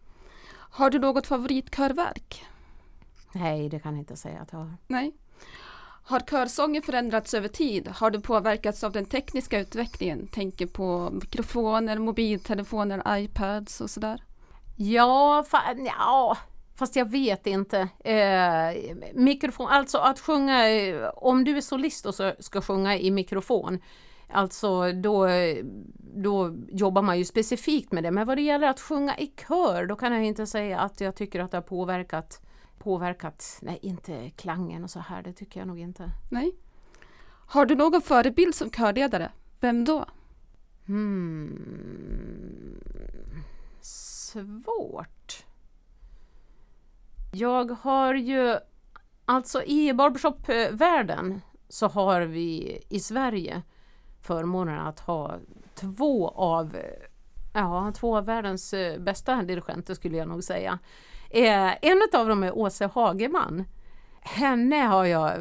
Har 0.70 0.90
du 0.90 0.98
något 0.98 1.26
favoritkörverk? 1.26 2.44
Nej, 3.32 3.68
det 3.68 3.78
kan 3.78 3.92
jag 3.92 4.00
inte 4.02 4.16
säga 4.16 4.40
att 4.40 4.52
jag 4.52 4.59
har. 4.59 4.76
Nej. 4.87 5.14
Har 6.08 6.20
körsången 6.20 6.82
förändrats 6.82 7.34
över 7.34 7.48
tid? 7.48 7.88
Har 7.88 8.10
du 8.10 8.20
påverkats 8.20 8.84
av 8.84 8.92
den 8.92 9.04
tekniska 9.04 9.60
utvecklingen? 9.60 10.26
Tänker 10.26 10.66
på 10.66 11.10
mikrofoner, 11.10 11.98
mobiltelefoner, 11.98 13.18
iPads 13.18 13.80
och 13.80 13.90
sådär. 13.90 14.22
Ja, 14.76 15.44
fa 15.48 15.58
ja, 15.98 16.38
fast 16.74 16.96
jag 16.96 17.10
vet 17.10 17.46
inte. 17.46 17.88
Eh, 18.04 18.96
mikrofon, 19.14 19.68
alltså 19.68 19.98
att 19.98 20.20
sjunga, 20.20 20.68
eh, 20.70 21.08
om 21.16 21.44
du 21.44 21.56
är 21.56 21.60
solist 21.60 22.06
och 22.06 22.14
så 22.14 22.32
ska 22.38 22.60
sjunga 22.60 22.96
i 22.96 23.10
mikrofon, 23.10 23.78
alltså 24.32 24.92
då, 24.92 25.28
då 26.14 26.56
jobbar 26.68 27.02
man 27.02 27.18
ju 27.18 27.24
specifikt 27.24 27.92
med 27.92 28.02
det. 28.02 28.10
Men 28.10 28.26
vad 28.26 28.38
det 28.38 28.42
gäller 28.42 28.68
att 28.68 28.80
sjunga 28.80 29.18
i 29.18 29.26
kör, 29.26 29.86
då 29.86 29.96
kan 29.96 30.12
jag 30.12 30.24
inte 30.24 30.46
säga 30.46 30.80
att 30.80 31.00
jag 31.00 31.16
tycker 31.16 31.40
att 31.40 31.50
det 31.50 31.56
har 31.56 31.62
påverkat 31.62 32.45
påverkat, 32.87 33.59
nej 33.62 33.79
inte 33.83 34.31
klangen 34.31 34.85
och 34.85 34.90
så 34.90 35.01
här, 35.01 35.22
det 35.22 35.33
tycker 35.33 35.61
jag 35.61 35.66
nog 35.66 35.79
inte. 35.79 36.11
Nej. 36.31 36.57
Har 37.46 37.66
du 37.66 37.75
någon 37.75 38.03
förebild 38.03 38.55
som 38.55 38.70
körledare? 38.70 39.33
Vem 39.61 39.85
då? 39.85 40.07
Hmm. 40.87 42.81
Svårt. 43.81 45.44
Jag 47.33 47.70
har 47.70 48.14
ju, 48.14 48.57
alltså 49.25 49.62
i 49.62 49.92
barbershop-världen 49.92 51.40
så 51.68 51.88
har 51.88 52.20
vi 52.20 52.83
i 52.88 53.01
Sverige 53.01 53.62
förmånen 54.20 54.79
att 54.79 55.01
ha 55.01 55.38
två 55.75 56.29
av 56.29 56.77
Ja, 57.55 57.92
två 57.96 58.16
av 58.16 58.25
världens 58.25 58.75
eh, 58.75 59.01
bästa 59.01 59.42
dirigenter 59.42 59.94
skulle 59.94 60.16
jag 60.16 60.29
nog 60.29 60.44
säga. 60.44 60.79
Eh, 61.30 61.74
en 61.82 62.02
av 62.12 62.28
dem 62.28 62.42
är 62.42 62.58
Åse 62.58 62.86
Hageman. 62.94 63.64
Henne 64.20 64.76
har 64.76 65.04
jag 65.04 65.32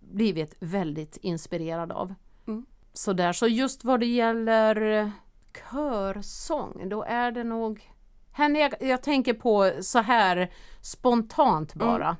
blivit 0.00 0.54
väldigt 0.60 1.16
inspirerad 1.16 1.92
av. 1.92 2.14
Mm. 2.46 2.66
Så, 2.92 3.12
där. 3.12 3.32
så 3.32 3.46
just 3.46 3.84
vad 3.84 4.00
det 4.00 4.06
gäller 4.06 5.10
körsång, 5.70 6.88
då 6.88 7.02
är 7.02 7.32
det 7.32 7.44
nog 7.44 7.90
henne 8.38 8.58
jag, 8.58 8.74
jag 8.80 9.02
tänker 9.02 9.34
på 9.34 9.72
så 9.80 9.98
här 9.98 10.50
spontant 10.80 11.74
bara. 11.74 12.06
Mm. 12.08 12.16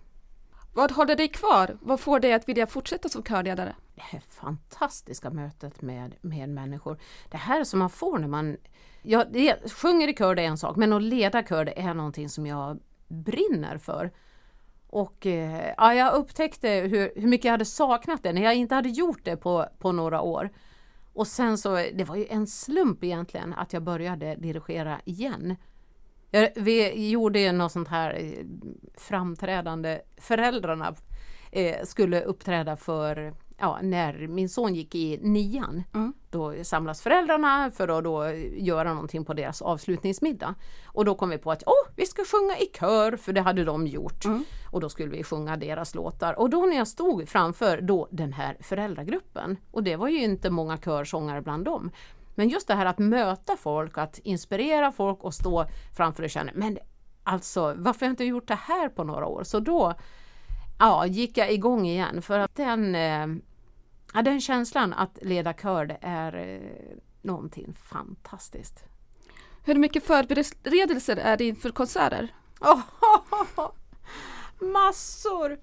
Vad 0.74 0.92
håller 0.92 1.16
dig 1.16 1.28
kvar? 1.28 1.76
Vad 1.81 2.00
får 2.00 2.20
dig 2.20 2.33
att 2.33 2.48
vilja 2.48 2.66
fortsätta 2.66 3.09
som 3.09 3.22
körledare? 3.22 3.74
Det 3.94 4.02
här 4.02 4.22
fantastiska 4.28 5.31
mötet 5.31 5.83
med, 5.83 6.14
med 6.20 6.48
människor. 6.48 6.98
Det 7.31 7.37
här 7.37 7.64
som 7.64 7.78
man 7.78 7.90
får 7.90 8.18
när 8.18 8.28
man 8.28 8.57
ja, 9.02 9.24
det, 9.24 9.72
sjunger 9.72 10.09
i 10.09 10.14
kör 10.14 10.35
det 10.35 10.42
är 10.42 10.46
en 10.46 10.59
sak, 10.59 10.76
men 10.76 10.92
att 10.92 11.02
leda 11.02 11.42
kör 11.42 11.64
det 11.64 11.81
är 11.81 11.94
någonting 11.94 12.28
som 12.28 12.46
jag 12.46 12.78
brinner 13.09 13.79
för. 13.79 14.11
Och 14.87 15.27
eh, 15.27 15.75
ja, 15.77 15.94
jag 15.94 16.14
upptäckte 16.14 16.68
hur, 16.68 17.12
hur 17.21 17.29
mycket 17.29 17.44
jag 17.44 17.53
hade 17.53 17.64
saknat 17.64 18.23
det 18.23 18.33
när 18.33 18.42
jag 18.42 18.55
inte 18.55 18.75
hade 18.75 18.88
gjort 18.88 19.25
det 19.25 19.37
på, 19.37 19.66
på 19.79 19.92
några 19.92 20.21
år. 20.21 20.51
Och 21.12 21.27
sen 21.27 21.59
så, 21.59 21.75
det 21.75 22.05
var 22.05 22.16
ju 22.16 22.27
en 22.27 22.47
slump 22.47 23.05
egentligen 23.05 23.55
att 23.55 23.73
jag 23.73 23.83
började 23.83 24.35
dirigera 24.35 25.01
igen. 25.05 25.57
Jag, 26.31 26.51
vi 26.57 27.09
gjorde 27.11 27.40
ju 27.40 27.53
något 27.53 27.73
sånt 27.73 27.88
här 27.88 28.14
eh, 28.21 28.44
framträdande, 28.94 30.01
föräldrarna 30.16 30.94
eh, 31.53 31.85
skulle 31.85 32.23
uppträda 32.23 32.77
för 32.77 33.35
ja, 33.59 33.79
när 33.83 34.27
min 34.27 34.49
son 34.49 34.75
gick 34.75 34.94
i 34.94 35.18
nian, 35.23 35.83
mm. 35.94 36.12
då 36.31 36.64
samlas 36.64 37.03
föräldrarna 37.03 37.71
för 37.71 37.88
att 37.88 38.05
då 38.05 38.31
göra 38.57 38.92
någonting 38.94 39.25
på 39.25 39.35
deras 39.35 39.62
avslutningsmiddag. 39.62 40.55
Och 40.87 41.05
då 41.05 41.14
kom 41.14 41.31
vi 41.31 41.38
på 41.38 41.51
att 41.51 41.62
oh, 41.62 41.92
vi 41.97 42.07
ska 42.07 42.25
sjunga 42.25 42.59
i 42.59 42.66
kör, 42.66 43.16
för 43.16 43.33
det 43.33 43.40
hade 43.40 43.64
de 43.64 43.87
gjort. 43.87 44.25
Mm. 44.25 44.44
Och 44.73 44.81
då 44.81 44.88
skulle 44.88 45.11
vi 45.11 45.23
sjunga 45.23 45.57
deras 45.57 45.94
låtar. 45.94 46.38
Och 46.38 46.51
då 46.51 46.61
när 46.61 46.77
jag 46.77 46.88
stod 46.88 47.29
framför 47.29 47.81
då 47.81 48.09
den 48.11 48.33
här 48.33 48.57
föräldragruppen, 48.61 49.57
och 49.71 49.83
det 49.83 49.97
var 49.97 50.09
ju 50.09 50.23
inte 50.23 50.51
många 50.51 50.77
körsångare 50.77 51.42
bland 51.42 51.64
dem, 51.64 51.90
men 52.35 52.49
just 52.49 52.68
det 52.68 52.75
här 52.75 52.87
att 52.87 52.99
möta 52.99 53.57
folk, 53.57 53.99
att 53.99 54.18
inspirera 54.18 54.92
folk 54.92 55.25
och 55.25 55.35
stå 55.35 55.66
framför 55.97 56.23
och 56.23 56.31
känna, 56.31 56.53
men 56.55 56.79
alltså 57.23 57.75
varför 57.77 58.01
har 58.01 58.07
jag 58.07 58.12
inte 58.12 58.25
gjort 58.25 58.49
det 58.49 58.59
här 58.62 58.88
på 58.88 59.05
några 59.05 59.27
år? 59.27 59.42
Så 59.42 59.61
då 59.61 59.94
ja, 60.79 61.07
gick 61.07 61.38
jag 61.38 61.53
igång 61.53 61.87
igen 61.87 62.23
för 62.23 62.38
att 62.38 62.55
den, 62.55 62.95
eh, 62.95 63.27
ja, 64.14 64.23
den 64.23 64.41
känslan 64.41 64.93
att 64.93 65.19
leda 65.23 65.53
kör 65.53 65.87
det 65.87 65.99
är 66.01 66.37
eh, 66.37 66.97
någonting 67.23 67.75
fantastiskt. 67.75 68.85
Hur 69.64 69.75
mycket 69.75 70.05
förberedelser 70.05 71.17
är 71.17 71.37
det 71.37 71.45
inför 71.45 71.71
konserter? 71.71 72.35
Oh, 72.61 72.81
massor! 74.73 75.59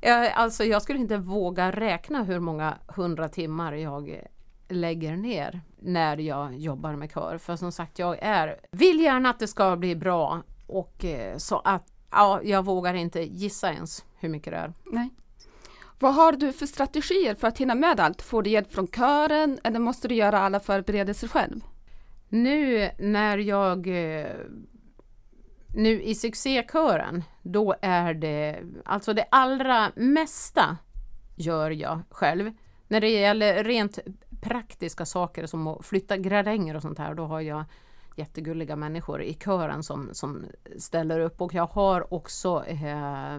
Jag, 0.00 0.32
alltså 0.32 0.64
jag 0.64 0.82
skulle 0.82 0.98
inte 0.98 1.16
våga 1.16 1.70
räkna 1.70 2.22
hur 2.22 2.40
många 2.40 2.78
hundra 2.88 3.28
timmar 3.28 3.72
jag 3.72 4.20
lägger 4.68 5.16
ner 5.16 5.60
när 5.78 6.16
jag 6.16 6.58
jobbar 6.58 6.96
med 6.96 7.10
kör. 7.10 7.38
För 7.38 7.56
som 7.56 7.72
sagt, 7.72 7.98
jag 7.98 8.18
är, 8.22 8.60
vill 8.70 9.00
gärna 9.00 9.30
att 9.30 9.38
det 9.38 9.48
ska 9.48 9.76
bli 9.76 9.96
bra 9.96 10.42
och 10.66 11.04
eh, 11.04 11.36
så 11.36 11.58
att 11.58 11.92
ja, 12.10 12.40
jag 12.42 12.64
vågar 12.64 12.94
inte 12.94 13.20
gissa 13.20 13.72
ens 13.72 14.04
hur 14.20 14.28
mycket 14.28 14.52
det 14.52 14.56
är. 14.56 14.72
Nej. 14.84 15.10
Vad 15.98 16.14
har 16.14 16.32
du 16.32 16.52
för 16.52 16.66
strategier 16.66 17.34
för 17.34 17.48
att 17.48 17.58
hinna 17.58 17.74
med 17.74 18.00
allt? 18.00 18.22
Får 18.22 18.42
du 18.42 18.50
hjälp 18.50 18.72
från 18.72 18.86
kören 18.86 19.58
eller 19.64 19.78
måste 19.78 20.08
du 20.08 20.14
göra 20.14 20.38
alla 20.38 20.60
förberedelser 20.60 21.28
själv? 21.28 21.60
Nu 22.28 22.90
när 22.98 23.38
jag 23.38 23.86
eh, 23.86 24.36
nu 25.74 26.02
i 26.02 26.14
succékören, 26.14 27.24
då 27.42 27.74
är 27.82 28.14
det 28.14 28.60
alltså 28.84 29.12
det 29.12 29.24
allra 29.30 29.92
mesta 29.96 30.76
gör 31.36 31.70
jag 31.70 32.00
själv. 32.10 32.52
När 32.88 33.00
det 33.00 33.08
gäller 33.08 33.64
rent 33.64 33.98
praktiska 34.40 35.06
saker 35.06 35.46
som 35.46 35.66
att 35.66 35.86
flytta 35.86 36.16
gradänger 36.16 36.76
och 36.76 36.82
sånt 36.82 36.98
här, 36.98 37.14
då 37.14 37.24
har 37.24 37.40
jag 37.40 37.64
jättegulliga 38.16 38.76
människor 38.76 39.22
i 39.22 39.34
kören 39.34 39.82
som, 39.82 40.08
som 40.12 40.44
ställer 40.78 41.20
upp 41.20 41.40
och 41.40 41.54
jag 41.54 41.66
har 41.66 42.14
också 42.14 42.64
eh, 42.64 43.38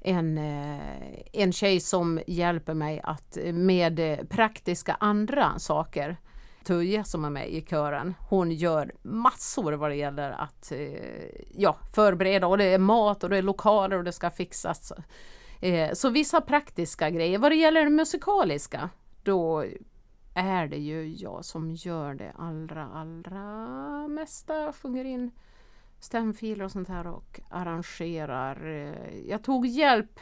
en, 0.00 0.38
eh, 0.38 1.22
en 1.32 1.52
tjej 1.52 1.80
som 1.80 2.20
hjälper 2.26 2.74
mig 2.74 3.00
att 3.04 3.38
med 3.52 3.98
eh, 3.98 4.26
praktiska 4.26 4.96
andra 5.00 5.58
saker. 5.58 6.16
Tuija 6.64 7.04
som 7.04 7.24
är 7.24 7.30
med 7.30 7.50
i 7.50 7.60
kören, 7.60 8.14
hon 8.28 8.50
gör 8.50 8.92
massor 9.02 9.72
vad 9.72 9.90
det 9.90 9.96
gäller 9.96 10.30
att 10.30 10.72
eh, 10.72 10.78
ja, 11.54 11.76
förbereda 11.94 12.46
och 12.46 12.58
det 12.58 12.64
är 12.64 12.78
mat 12.78 13.24
och 13.24 13.30
det 13.30 13.36
är 13.36 13.42
lokaler 13.42 13.98
och 13.98 14.04
det 14.04 14.12
ska 14.12 14.30
fixas. 14.30 14.92
Så 15.92 16.10
vissa 16.10 16.40
praktiska 16.40 17.10
grejer. 17.10 17.38
Vad 17.38 17.52
det 17.52 17.56
gäller 17.56 17.84
det 17.84 17.90
musikaliska, 17.90 18.90
då 19.22 19.64
är 20.34 20.66
det 20.66 20.76
ju 20.76 21.14
jag 21.16 21.44
som 21.44 21.74
gör 21.74 22.14
det 22.14 22.32
allra, 22.38 22.86
allra 22.86 24.08
mesta. 24.08 24.72
Sjunger 24.72 25.04
in 25.04 25.30
stämfiler 26.00 26.64
och 26.64 26.70
sånt 26.70 26.88
här 26.88 27.06
och 27.06 27.40
arrangerar. 27.48 28.66
Jag 29.26 29.44
tog 29.44 29.66
hjälp 29.66 30.20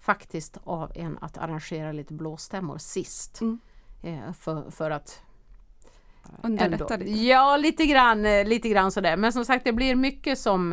faktiskt 0.00 0.58
av 0.64 0.92
en 0.94 1.18
att 1.20 1.38
arrangera 1.38 1.92
lite 1.92 2.14
blåstämmor 2.14 2.78
sist. 2.78 3.40
Mm. 3.40 3.58
Eh, 4.02 4.32
för, 4.32 4.70
för 4.70 4.90
att 4.90 5.22
Underlätta 6.42 6.96
lite? 6.96 7.10
Ja, 7.10 7.56
lite 7.56 7.86
grann, 7.86 8.26
eh, 8.26 8.44
lite 8.44 8.68
grann 8.68 8.92
sådär. 8.92 9.16
Men 9.16 9.32
som 9.32 9.44
sagt, 9.44 9.64
det 9.64 9.72
blir 9.72 9.94
mycket 9.94 10.38
som, 10.38 10.72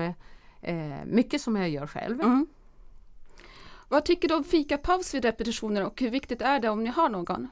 eh, 0.62 1.06
mycket 1.06 1.42
som 1.42 1.56
jag 1.56 1.70
gör 1.70 1.88
själv. 1.88 2.22
Mm. 2.22 2.48
Vad 3.88 4.06
tycker 4.06 4.28
du 4.28 4.36
om 4.36 4.44
fikapaus 4.44 5.14
vid 5.14 5.26
repetitioner 5.26 5.86
och 5.86 6.02
hur 6.02 6.10
viktigt 6.10 6.42
är 6.42 6.60
det 6.60 6.70
om 6.70 6.84
ni 6.84 6.90
har 6.90 7.10
någon? 7.10 7.48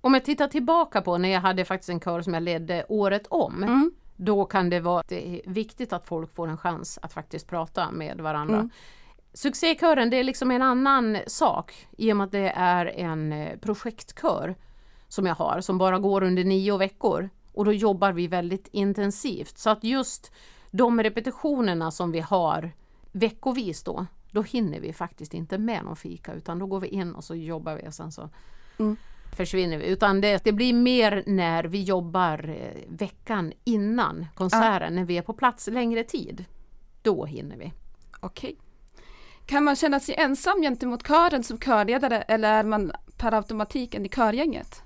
Om 0.00 0.14
jag 0.14 0.24
tittar 0.24 0.48
tillbaka 0.48 1.02
på 1.02 1.18
när 1.18 1.28
jag 1.28 1.40
hade 1.40 1.64
faktiskt 1.64 1.90
en 1.90 2.00
kör 2.00 2.22
som 2.22 2.34
jag 2.34 2.42
ledde 2.42 2.84
året 2.88 3.26
om. 3.26 3.62
Mm. 3.62 3.92
Då 4.22 4.44
kan 4.44 4.70
det 4.70 4.80
vara 4.80 5.02
det 5.08 5.42
viktigt 5.46 5.92
att 5.92 6.06
folk 6.06 6.34
får 6.34 6.48
en 6.48 6.56
chans 6.56 6.98
att 7.02 7.12
faktiskt 7.12 7.46
prata 7.46 7.90
med 7.90 8.20
varandra. 8.20 8.56
Mm. 8.56 8.70
Succékören 9.32 10.10
det 10.10 10.16
är 10.16 10.24
liksom 10.24 10.50
en 10.50 10.62
annan 10.62 11.18
sak 11.26 11.88
i 11.98 12.12
och 12.12 12.16
med 12.16 12.24
att 12.24 12.32
det 12.32 12.52
är 12.56 12.86
en 12.86 13.32
eh, 13.32 13.58
projektkör 13.58 14.54
som 15.08 15.26
jag 15.26 15.34
har 15.34 15.60
som 15.60 15.78
bara 15.78 15.98
går 15.98 16.22
under 16.22 16.44
nio 16.44 16.76
veckor. 16.76 17.30
Och 17.52 17.64
då 17.64 17.72
jobbar 17.72 18.12
vi 18.12 18.26
väldigt 18.26 18.68
intensivt 18.72 19.58
så 19.58 19.70
att 19.70 19.84
just 19.84 20.32
de 20.70 21.02
repetitionerna 21.02 21.90
som 21.90 22.12
vi 22.12 22.20
har 22.20 22.72
veckovis 23.12 23.82
då, 23.82 24.06
då 24.30 24.42
hinner 24.42 24.80
vi 24.80 24.92
faktiskt 24.92 25.34
inte 25.34 25.58
med 25.58 25.84
någon 25.84 25.96
fika 25.96 26.32
utan 26.32 26.58
då 26.58 26.66
går 26.66 26.80
vi 26.80 26.88
in 26.88 27.14
och 27.14 27.24
så 27.24 27.34
jobbar 27.34 27.74
vi 27.74 27.88
och 27.88 27.94
sen 27.94 28.12
så 28.12 28.28
mm 28.78 28.96
försvinner 29.32 29.78
vi. 29.78 29.86
Utan 29.86 30.20
det, 30.20 30.44
det 30.44 30.52
blir 30.52 30.72
mer 30.72 31.22
när 31.26 31.64
vi 31.64 31.82
jobbar 31.82 32.48
eh, 32.48 32.82
veckan 32.88 33.52
innan 33.64 34.26
konserten, 34.34 34.94
ja. 34.94 35.00
när 35.00 35.04
vi 35.04 35.18
är 35.18 35.22
på 35.22 35.32
plats 35.32 35.66
längre 35.66 36.04
tid. 36.04 36.44
Då 37.02 37.24
hinner 37.24 37.56
vi. 37.56 37.72
Okej. 38.20 38.56
Kan 39.46 39.64
man 39.64 39.76
känna 39.76 40.00
sig 40.00 40.14
ensam 40.14 40.62
gentemot 40.62 41.06
kören 41.06 41.42
som 41.42 41.58
körledare 41.58 42.22
eller 42.22 42.52
är 42.52 42.64
man 42.64 42.92
per 43.16 43.34
automatik 43.34 43.94
en 43.94 44.06
i 44.06 44.08
körgänget? 44.08 44.82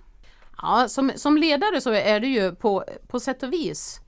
Ja, 0.63 0.89
som, 0.89 1.13
som 1.17 1.37
ledare 1.37 1.81
så 1.81 1.91
är 1.91 2.21
du 2.21 2.29
ju 2.29 2.55
på, 2.55 2.85
på 3.09 3.21
sätt 3.21 3.43
och 3.43 3.53
vis 3.53 4.01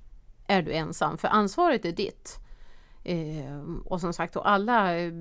är 0.47 0.63
du 0.63 0.73
ensam 0.73 1.19
för 1.19 1.29
ansvaret 1.29 1.85
är 1.85 1.93
ditt. 1.93 2.39
Eh, 3.05 3.63
och 3.85 4.01
som 4.01 4.13
sagt, 4.13 4.37
och 4.37 4.51
alla, 4.51 4.97
eh, 4.97 5.13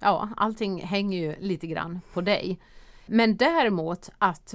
ja, 0.00 0.28
allting 0.36 0.82
hänger 0.82 1.18
ju 1.18 1.36
lite 1.40 1.66
grann 1.66 2.00
på 2.12 2.20
dig. 2.20 2.60
Men 3.06 3.36
däremot 3.36 4.10
att 4.18 4.54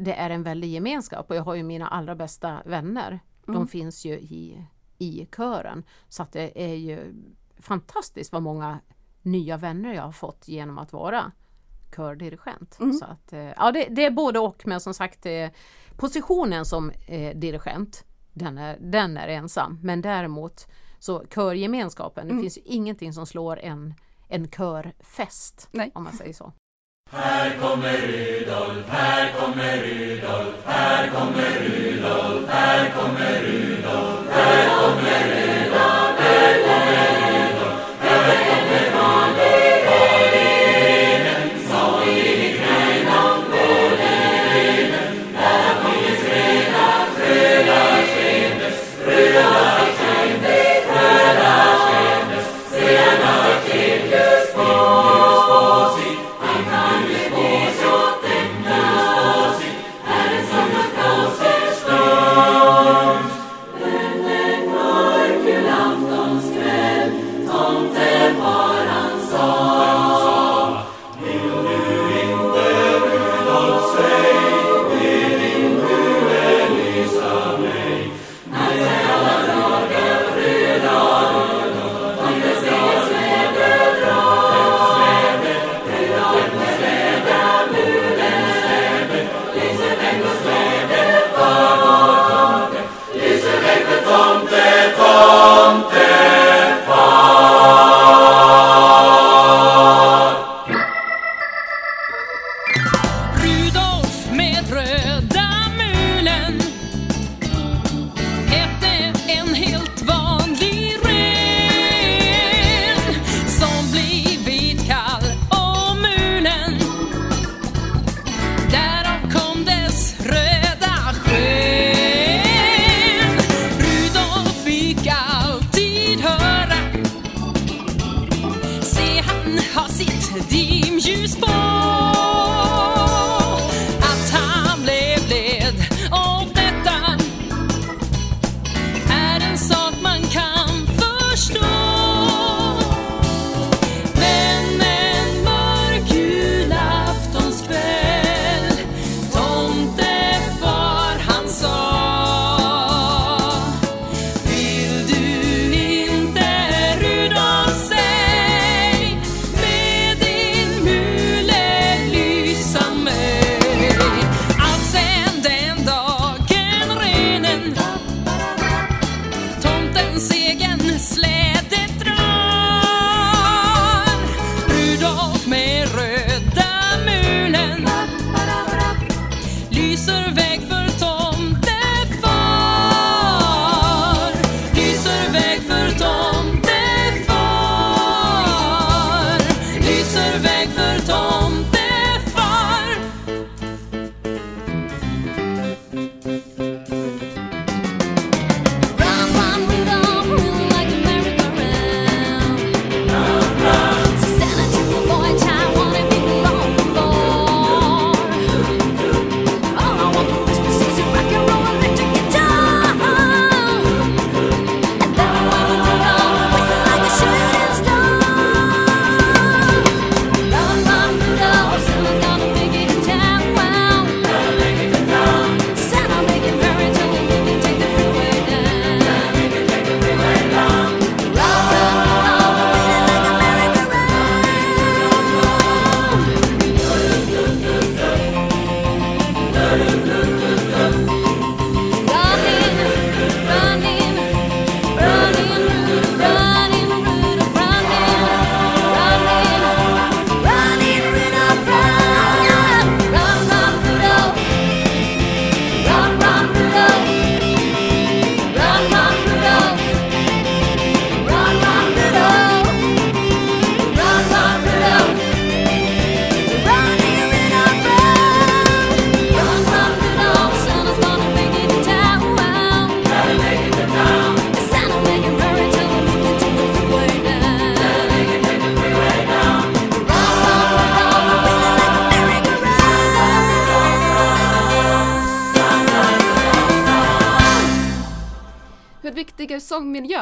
det 0.00 0.14
är 0.18 0.30
en 0.30 0.42
väldig 0.42 0.68
gemenskap 0.68 1.30
och 1.30 1.36
jag 1.36 1.42
har 1.42 1.54
ju 1.54 1.62
mina 1.62 1.88
allra 1.88 2.14
bästa 2.14 2.62
vänner. 2.64 3.08
Mm. 3.08 3.60
De 3.60 3.68
finns 3.68 4.04
ju 4.04 4.12
i, 4.12 4.64
i 4.98 5.28
kören. 5.36 5.84
Så 6.08 6.22
att 6.22 6.32
det 6.32 6.64
är 6.64 6.74
ju 6.74 7.14
fantastiskt 7.58 8.32
vad 8.32 8.42
många 8.42 8.78
nya 9.22 9.56
vänner 9.56 9.94
jag 9.94 10.02
har 10.02 10.12
fått 10.12 10.48
genom 10.48 10.78
att 10.78 10.92
vara 10.92 11.32
kördirigent. 11.96 12.80
Mm. 12.80 12.92
Så 12.92 13.04
att, 13.04 13.32
eh, 13.32 13.40
ja, 13.40 13.72
det, 13.72 13.86
det, 13.90 14.04
är 14.04 14.10
både 14.10 14.38
och 14.38 14.66
men 14.66 14.80
som 14.80 14.94
sagt 14.94 15.26
eh, 15.26 15.48
positionen 15.96 16.64
som 16.64 16.90
eh, 16.90 17.36
dirigent 17.36 18.04
den 18.32 18.58
är, 18.58 18.78
den 18.80 19.16
är 19.16 19.28
ensam 19.28 19.78
men 19.82 20.02
däremot 20.02 20.66
så 20.98 21.24
körgemenskapen, 21.34 22.24
mm. 22.24 22.36
det 22.36 22.42
finns 22.42 22.58
ju 22.58 22.62
ingenting 22.64 23.12
som 23.12 23.26
slår 23.26 23.58
en, 23.58 23.94
en 24.28 24.48
körfest 24.48 25.68
Nej. 25.72 25.90
om 25.94 26.04
man 26.04 26.12
säger 26.12 26.32
så. 26.32 26.52
Här 27.12 27.50
kommer 27.60 27.92
Rudolf, 27.92 28.88
här 28.88 29.32
kommer 29.32 29.76
Rudolf, 29.76 30.54
här 30.66 31.08
kommer 31.10 31.50
Rudolf, 31.60 32.48
här 32.50 32.90
kommer 32.90 33.40
Rudolf, 33.40 34.30
här 34.30 34.68
kommer 34.80 35.24
Rudolf, 35.24 35.97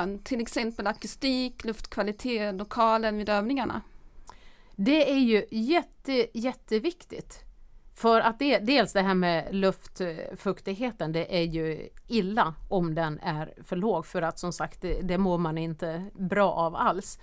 miljön, 0.00 0.18
till 0.18 0.40
exempel 0.40 0.86
akustik, 0.86 1.64
luftkvalitet, 1.64 2.54
lokalen 2.54 3.18
vid 3.18 3.28
övningarna? 3.28 3.82
Det 4.76 5.10
är 5.10 5.18
ju 5.18 5.44
jätte, 5.50 6.38
jätteviktigt. 6.38 7.42
För 7.94 8.20
att 8.20 8.38
det, 8.38 8.58
dels 8.58 8.92
det 8.92 9.02
här 9.02 9.14
med 9.14 9.54
luftfuktigheten, 9.54 11.12
det 11.12 11.36
är 11.38 11.42
ju 11.42 11.88
illa 12.08 12.54
om 12.68 12.94
den 12.94 13.20
är 13.20 13.54
för 13.64 13.76
låg 13.76 14.06
för 14.06 14.22
att 14.22 14.38
som 14.38 14.52
sagt 14.52 14.82
det, 14.82 15.00
det 15.02 15.18
mår 15.18 15.38
man 15.38 15.58
inte 15.58 16.04
bra 16.14 16.52
av 16.52 16.76
alls. 16.76 17.18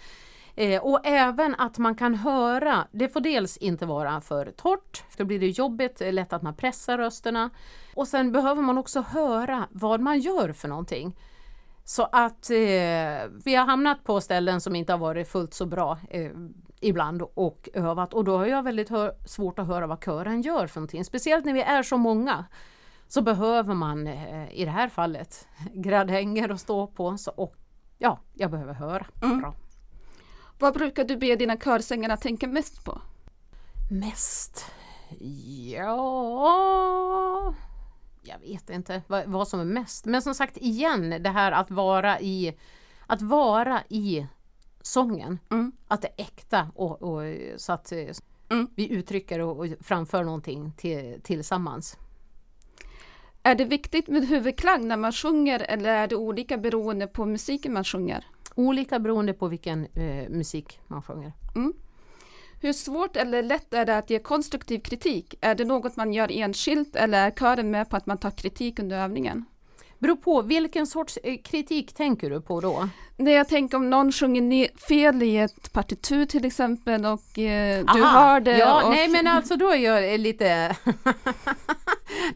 Eh, 0.55 0.84
och 0.84 0.99
även 1.03 1.55
att 1.55 1.78
man 1.78 1.95
kan 1.95 2.15
höra, 2.15 2.88
det 2.91 3.09
får 3.09 3.19
dels 3.19 3.57
inte 3.57 3.86
vara 3.86 4.21
för 4.21 4.51
torrt, 4.51 5.03
för 5.09 5.17
då 5.17 5.26
blir 5.26 5.39
det 5.39 5.47
jobbigt, 5.47 5.95
det 5.99 6.07
är 6.07 6.11
lätt 6.11 6.34
att 6.34 6.41
man 6.41 6.55
pressar 6.55 6.97
rösterna. 6.97 7.49
Och 7.95 8.07
sen 8.07 8.32
behöver 8.32 8.61
man 8.61 8.78
också 8.78 9.01
höra 9.01 9.67
vad 9.71 10.01
man 10.01 10.19
gör 10.19 10.53
för 10.53 10.67
någonting. 10.67 11.15
Så 11.84 12.03
att 12.03 12.49
eh, 12.49 12.57
vi 13.45 13.55
har 13.55 13.65
hamnat 13.65 14.03
på 14.03 14.21
ställen 14.21 14.61
som 14.61 14.75
inte 14.75 14.93
har 14.93 14.99
varit 14.99 15.27
fullt 15.27 15.53
så 15.53 15.65
bra 15.65 15.97
eh, 16.09 16.31
ibland 16.81 17.21
och 17.21 17.69
övat 17.73 18.13
och 18.13 18.23
då 18.23 18.38
har 18.38 18.45
jag 18.45 18.63
väldigt 18.63 18.91
svårt 19.25 19.59
att 19.59 19.67
höra 19.67 19.88
vad 19.88 20.03
kören 20.03 20.41
gör 20.41 20.67
för 20.67 20.79
någonting. 20.79 21.05
Speciellt 21.05 21.45
när 21.45 21.53
vi 21.53 21.61
är 21.61 21.84
så 21.84 21.97
många 21.97 22.45
så 23.07 23.21
behöver 23.21 23.73
man 23.73 24.07
eh, 24.07 24.53
i 24.59 24.65
det 24.65 24.71
här 24.71 24.89
fallet 24.89 25.47
gradhänger 25.73 26.49
att 26.49 26.59
stå 26.59 26.88
på 26.88 27.17
så, 27.17 27.31
och 27.31 27.55
ja, 27.97 28.19
jag 28.34 28.51
behöver 28.51 28.73
höra 28.73 29.05
bra. 29.39 29.55
Vad 30.59 30.73
brukar 30.73 31.03
du 31.03 31.17
be 31.17 31.36
dina 31.36 31.57
körsångare 31.57 32.17
tänka 32.17 32.47
mest 32.47 32.86
på? 32.86 33.01
Mest? 33.91 34.65
Ja... 35.75 37.53
Jag 38.24 38.39
vet 38.39 38.69
inte 38.69 39.01
vad, 39.07 39.26
vad 39.28 39.47
som 39.47 39.59
är 39.59 39.65
mest. 39.65 40.05
Men 40.05 40.21
som 40.21 40.36
sagt 40.36 40.57
igen, 40.57 41.24
det 41.24 41.30
här 41.30 41.51
att 41.51 41.71
vara 41.71 42.19
i, 42.19 42.57
att 43.07 43.21
vara 43.21 43.82
i 43.89 44.28
sången. 44.82 45.39
Mm. 45.51 45.71
Att 45.88 46.01
det 46.01 46.07
är 46.07 46.24
äkta 46.24 46.71
och, 46.76 47.01
och 47.01 47.21
så 47.57 47.74
att 47.74 47.91
eh, 47.91 48.07
Mm. 48.49 48.67
vi 48.76 48.91
uttrycker 48.93 49.39
och, 49.39 49.59
och 49.59 49.67
framför 49.82 50.24
någonting 50.24 50.71
till, 50.78 51.19
tillsammans. 51.24 51.97
Är 53.43 53.55
det 53.55 53.65
viktigt 53.65 54.07
med 54.07 54.28
huvudklang 54.28 54.88
när 54.88 54.97
man 54.97 55.11
sjunger 55.11 55.59
eller 55.59 55.89
är 55.89 56.07
det 56.07 56.15
olika 56.15 56.57
beroende 56.57 57.07
på 57.07 57.26
musiken 57.26 57.74
man 57.74 57.84
sjunger? 57.84 58.26
Olika 58.55 58.99
beroende 58.99 59.34
på 59.34 59.47
vilken 59.47 59.86
eh, 59.86 60.30
musik 60.30 60.80
man 60.88 61.01
sjunger. 61.01 61.34
Hur 62.64 62.74
svårt 62.74 63.16
eller 63.16 63.43
lätt 63.43 63.74
är 63.74 63.86
det 63.86 63.97
att 63.97 64.09
ge 64.09 64.20
konstruktiv 64.20 64.80
kritik? 64.80 65.36
Är 65.41 65.55
det 65.55 65.66
något 65.66 65.95
man 65.95 66.14
gör 66.14 66.32
enskilt 66.32 66.95
eller 66.95 67.28
är 67.28 67.32
kören 67.32 67.72
med 67.72 67.89
på 67.89 67.97
att 67.97 68.05
man 68.05 68.18
tar 68.18 68.32
kritik 68.32 68.80
under 68.80 69.03
övningen? 69.03 69.45
Beror 69.99 70.16
på 70.16 70.41
vilken 70.41 70.88
sorts 70.88 71.18
eh, 71.24 71.38
kritik 71.43 71.93
tänker 71.93 72.30
du 72.30 72.41
på 72.41 72.61
då? 72.61 72.89
När 73.18 73.32
jag 73.32 73.47
tänker 73.47 73.78
om 73.78 73.89
någon 73.89 74.11
sjunger 74.11 74.88
fel 74.88 75.24
i 75.24 75.38
ett 75.38 75.74
partitur 75.74 76.26
till 76.26 76.45
exempel 76.45 77.05
och 77.05 77.39
eh, 77.39 77.86
du 77.93 78.03
hör 78.03 78.39
det. 78.39 78.57
Ja, 78.57 78.84
och, 78.84 78.89
nej 78.89 79.07
men 79.07 79.28
alltså 79.28 79.55
då 79.55 79.70
är 79.70 79.78
jag 79.78 80.20
lite... 80.20 80.76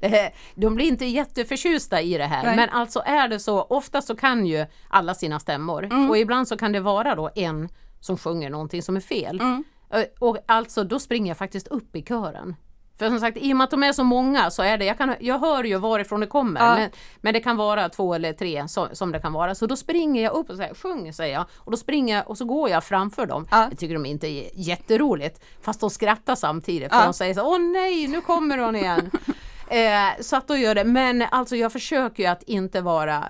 De 0.56 0.76
blir 0.76 0.86
inte 0.86 1.06
jätteförtjusta 1.06 2.02
i 2.02 2.18
det 2.18 2.26
här. 2.26 2.44
Nej. 2.44 2.56
Men 2.56 2.70
alltså 2.70 3.00
är 3.06 3.28
det 3.28 3.40
så, 3.40 3.62
ofta 3.62 4.02
så 4.02 4.16
kan 4.16 4.46
ju 4.46 4.66
alla 4.88 5.14
sina 5.14 5.40
stämmor. 5.40 5.84
Mm. 5.84 6.10
Och 6.10 6.18
ibland 6.18 6.48
så 6.48 6.58
kan 6.58 6.72
det 6.72 6.80
vara 6.80 7.16
då 7.16 7.30
en 7.36 7.70
som 8.00 8.18
sjunger 8.18 8.50
någonting 8.50 8.82
som 8.82 8.96
är 8.96 9.02
fel. 9.02 9.40
Mm. 9.40 9.64
Eh, 9.94 10.04
Och 10.20 10.38
alltså 10.46 10.84
då 10.84 11.00
springer 11.00 11.28
jag 11.28 11.38
faktiskt 11.38 11.68
upp 11.68 11.96
i 11.96 12.02
kören. 12.04 12.56
För 13.00 13.08
som 13.10 13.20
sagt, 13.20 13.38
i 13.38 13.54
och 13.54 13.58
med 13.58 13.64
att 13.66 13.72
de 13.72 13.84
är 13.84 13.94
så 13.94 14.04
många 14.04 14.52
så 14.52 14.64
är 14.64 14.78
det, 14.78 14.86
jag, 14.86 14.98
kan, 14.98 15.16
jag 15.20 15.40
hör 15.40 15.64
ju 15.64 15.78
varifrån 15.78 16.20
det 16.20 16.28
kommer. 16.28 16.62
Ja. 16.62 16.76
Men, 16.76 16.90
men 17.22 17.34
det 17.34 17.40
kan 17.40 17.58
vara 17.58 17.90
två 17.90 18.14
eller 18.14 18.34
tre 18.34 18.68
som, 18.68 18.88
som 18.94 19.12
det 19.12 19.20
kan 19.20 19.34
vara. 19.34 19.56
Så 19.56 19.66
då 19.66 19.76
springer 19.76 20.24
jag 20.24 20.34
upp 20.34 20.50
och 20.50 20.56
säger 20.58 20.74
sjung 20.74 21.14
säger 21.14 21.34
jag. 21.34 21.46
Och 21.58 21.72
då 21.72 21.78
springer 21.78 22.16
jag 22.16 22.30
och 22.30 22.38
så 22.38 22.46
går 22.46 22.70
jag 22.70 22.84
framför 22.84 23.26
dem. 23.26 23.48
Ja. 23.52 23.68
Det 23.72 23.76
tycker 23.76 23.94
de 23.94 24.06
inte 24.06 24.28
är 24.28 24.50
jätteroligt. 24.54 25.44
Fast 25.62 25.80
de 25.80 25.90
skrattar 25.90 26.36
samtidigt. 26.36 26.92
För 26.92 27.00
Ja. 27.00 27.04
de 27.06 27.14
säger 27.14 27.34
så 27.34 27.42
åh 27.42 27.60
nej 27.60 28.08
nu 28.08 28.22
kommer 28.22 28.58
hon 28.58 28.76
igen. 28.76 29.12
eh, 29.70 30.22
så 30.22 30.36
att 30.36 30.48
då 30.48 30.56
gör 30.58 30.76
det. 30.76 30.84
Men 30.84 31.22
alltså 31.32 31.56
jag 31.56 31.72
försöker 31.72 32.24
ju 32.24 32.30
att 32.30 32.44
inte 32.44 32.82
vara 32.82 33.24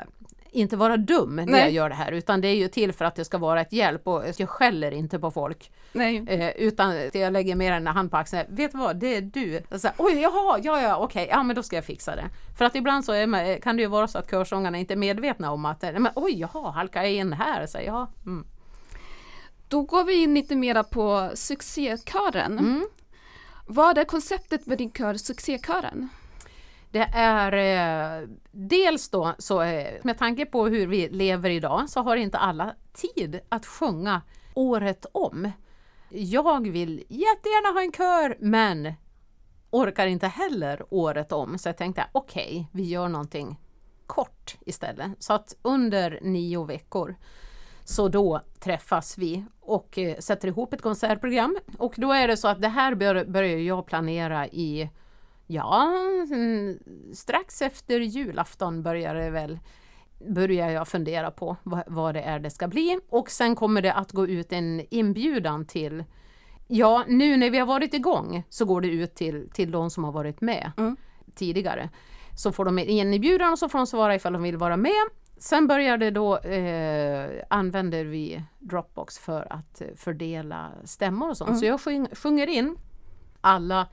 inte 0.52 0.78
vara 0.78 0.98
dum 0.98 1.36
när 1.36 1.46
Nej. 1.46 1.60
jag 1.60 1.72
gör 1.72 1.90
det 1.90 1.96
här 1.96 2.12
utan 2.12 2.42
det 2.42 2.48
är 2.48 2.56
ju 2.56 2.68
till 2.68 2.94
för 2.94 3.06
att 3.06 3.16
det 3.16 3.26
ska 3.26 3.38
vara 3.38 3.62
ett 3.62 3.74
hjälp 3.74 4.08
och 4.08 4.24
jag 4.38 4.50
skäller 4.50 4.92
inte 4.92 5.20
på 5.20 5.32
folk. 5.32 5.72
Eh, 5.94 6.50
utan 6.50 7.10
jag 7.14 7.34
lägger 7.34 7.56
mer 7.56 7.72
en 7.72 7.88
hand 7.88 8.12
på 8.12 8.18
axeln. 8.18 8.56
Vet 8.56 8.72
du 8.72 8.78
vad, 8.78 8.96
det 8.96 9.16
är 9.16 9.22
du. 9.22 9.62
Så 9.80 9.88
här, 9.88 9.96
Oj, 9.98 10.14
jaha, 10.22 10.60
ja, 10.64 10.82
ja, 10.82 10.98
okej, 10.98 11.28
ja 11.32 11.44
men 11.44 11.56
då 11.56 11.64
ska 11.64 11.76
jag 11.76 11.86
fixa 11.86 12.16
det. 12.16 12.30
För 12.58 12.66
att 12.66 12.76
ibland 12.76 13.06
så 13.06 13.12
är 13.12 13.28
man, 13.28 13.62
kan 13.62 13.76
det 13.76 13.82
ju 13.82 13.88
vara 13.88 14.08
så 14.08 14.18
att 14.18 14.32
körsångarna 14.32 14.78
inte 14.78 14.94
är 14.94 14.96
medvetna 14.96 15.52
om 15.52 15.66
att, 15.66 15.82
nej, 15.82 16.00
men, 16.00 16.12
oj, 16.16 16.40
jaha, 16.40 16.72
halkar 16.72 17.04
jag 17.04 17.12
in 17.12 17.34
här? 17.34 17.68
Så, 17.68 17.78
ja, 17.86 18.08
mm. 18.26 18.46
Då 19.68 19.82
går 19.82 20.04
vi 20.04 20.24
in 20.24 20.34
lite 20.34 20.56
mera 20.56 20.84
på 20.84 21.30
succékören. 21.34 22.60
Mm. 22.60 22.88
Vad 23.68 23.98
är 23.98 24.04
konceptet 24.04 24.66
med 24.66 24.78
din 24.78 24.92
kör, 24.92 25.14
succékören? 25.14 26.10
Det 26.92 27.10
är 27.14 27.54
eh, 27.54 28.28
dels 28.52 29.10
då 29.10 29.34
så 29.38 29.62
eh, 29.62 30.00
med 30.04 30.18
tanke 30.18 30.46
på 30.46 30.68
hur 30.68 30.88
vi 30.88 31.10
lever 31.10 31.50
idag 31.50 31.90
så 31.90 32.02
har 32.02 32.16
inte 32.16 32.38
alla 32.38 32.76
tid 32.94 33.40
att 33.50 33.66
sjunga 33.66 34.22
året 34.54 35.06
om. 35.12 35.52
Jag 36.10 36.68
vill 36.68 37.04
jättegärna 37.10 37.74
ha 37.74 37.82
en 37.82 37.92
kör 37.92 38.38
men 38.40 38.94
orkar 39.70 40.08
inte 40.08 40.28
heller 40.28 40.86
året 40.90 41.32
om 41.32 41.58
så 41.58 41.70
jag 41.70 41.78
tänkte 41.78 42.06
okej, 42.12 42.70
vi 42.72 42.84
gör 42.84 43.08
någonting 43.08 43.60
kort 44.06 44.58
istället. 44.66 45.12
Så 45.20 45.34
att 45.34 45.56
under 45.62 46.20
nio 46.22 46.64
veckor 46.64 47.16
så 47.84 48.08
då 48.08 48.42
träffas 48.60 49.18
vi 49.18 49.46
och 49.60 49.98
eh, 49.98 50.18
sätter 50.18 50.48
ihop 50.48 50.74
ett 50.74 50.82
konsertprogram. 50.82 51.58
Och 51.78 51.94
då 51.98 52.12
är 52.12 52.28
det 52.28 52.38
så 52.38 52.48
att 52.48 52.62
det 52.62 52.68
här 52.68 52.96
bör, 52.96 53.26
börjar 53.26 53.58
jag 53.58 53.86
planera 53.86 54.48
i, 54.48 54.90
ja, 55.48 55.94
strax 57.14 57.62
efter 57.62 58.00
julafton 58.00 58.84
börjar 58.84 59.16
det 59.16 59.30
väl 59.30 59.60
börjar 60.30 60.70
jag 60.70 60.88
fundera 60.88 61.32
på 61.32 61.58
vad, 61.64 61.84
vad 61.88 62.16
det 62.16 62.22
är 62.22 62.40
det 62.40 62.50
ska 62.50 62.68
bli. 62.68 63.00
Och 63.10 63.30
sen 63.32 63.56
kommer 63.56 63.82
det 63.82 63.94
att 63.94 64.12
gå 64.12 64.28
ut 64.28 64.54
en 64.54 64.82
inbjudan 64.90 65.66
till 65.66 66.04
Ja, 66.68 67.04
nu 67.08 67.38
när 67.38 67.50
vi 67.50 67.58
har 67.58 67.66
varit 67.66 67.94
igång 67.94 68.44
så 68.50 68.66
går 68.66 68.82
det 68.82 68.88
ut 68.88 69.16
till, 69.16 69.50
till 69.54 69.72
de 69.72 69.90
som 69.90 70.04
har 70.04 70.12
varit 70.12 70.42
med 70.42 70.72
Mm. 70.78 70.98
tidigare. 71.36 71.90
Så 72.36 72.52
får 72.52 72.66
de 72.66 72.78
en 72.80 73.14
inbjudan 73.14 73.52
och 73.52 73.60
så 73.60 73.70
får 73.70 73.80
de 73.80 73.88
svara 73.88 74.16
ifall 74.16 74.34
de 74.34 74.44
vill 74.44 74.58
vara 74.58 74.78
med. 74.78 75.04
Sen 75.38 75.68
börjar 75.68 75.98
det 75.98 76.12
då, 76.12 76.38
eh, 76.38 77.30
använder 77.50 78.06
vi 78.06 78.44
Dropbox 78.60 79.20
för 79.20 79.54
att 79.54 79.82
eh, 79.82 79.88
fördela 79.96 80.72
stämmor 80.84 81.30
och 81.30 81.38
sånt. 81.38 81.48
Mm. 81.50 81.60
Så 81.60 81.66
jag 81.66 81.82
sjung, 81.82 82.08
sjunger 82.14 82.48
in 82.48 82.78
alla 83.42 83.88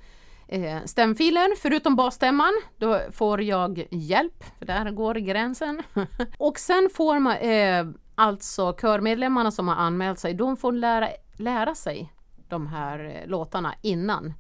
eh, 0.49 0.85
stämfiler 0.85 1.57
förutom 1.57 1.97
basstämman. 1.97 2.53
Då 2.79 3.01
får 3.13 3.43
jag 3.43 3.87
hjälp, 3.91 4.45
för 4.59 4.67
där 4.67 4.91
går 4.91 5.15
gränsen. 5.15 5.83
och 6.39 6.59
sen 6.59 6.89
får 6.95 7.19
man 7.19 7.37
eh, 7.37 7.87
alltså 8.15 8.77
körmedlemmarna 8.81 9.51
som 9.51 9.69
har 9.69 9.77
anmält 9.77 10.19
sig, 10.19 10.35
de 10.35 10.57
får 10.57 10.73
lära, 10.73 11.09
lära 11.37 11.75
sig 11.75 12.13
de 12.49 12.67
här 12.67 13.05
eh, 13.05 13.31
låtarna 13.31 13.75
innan 13.83 14.35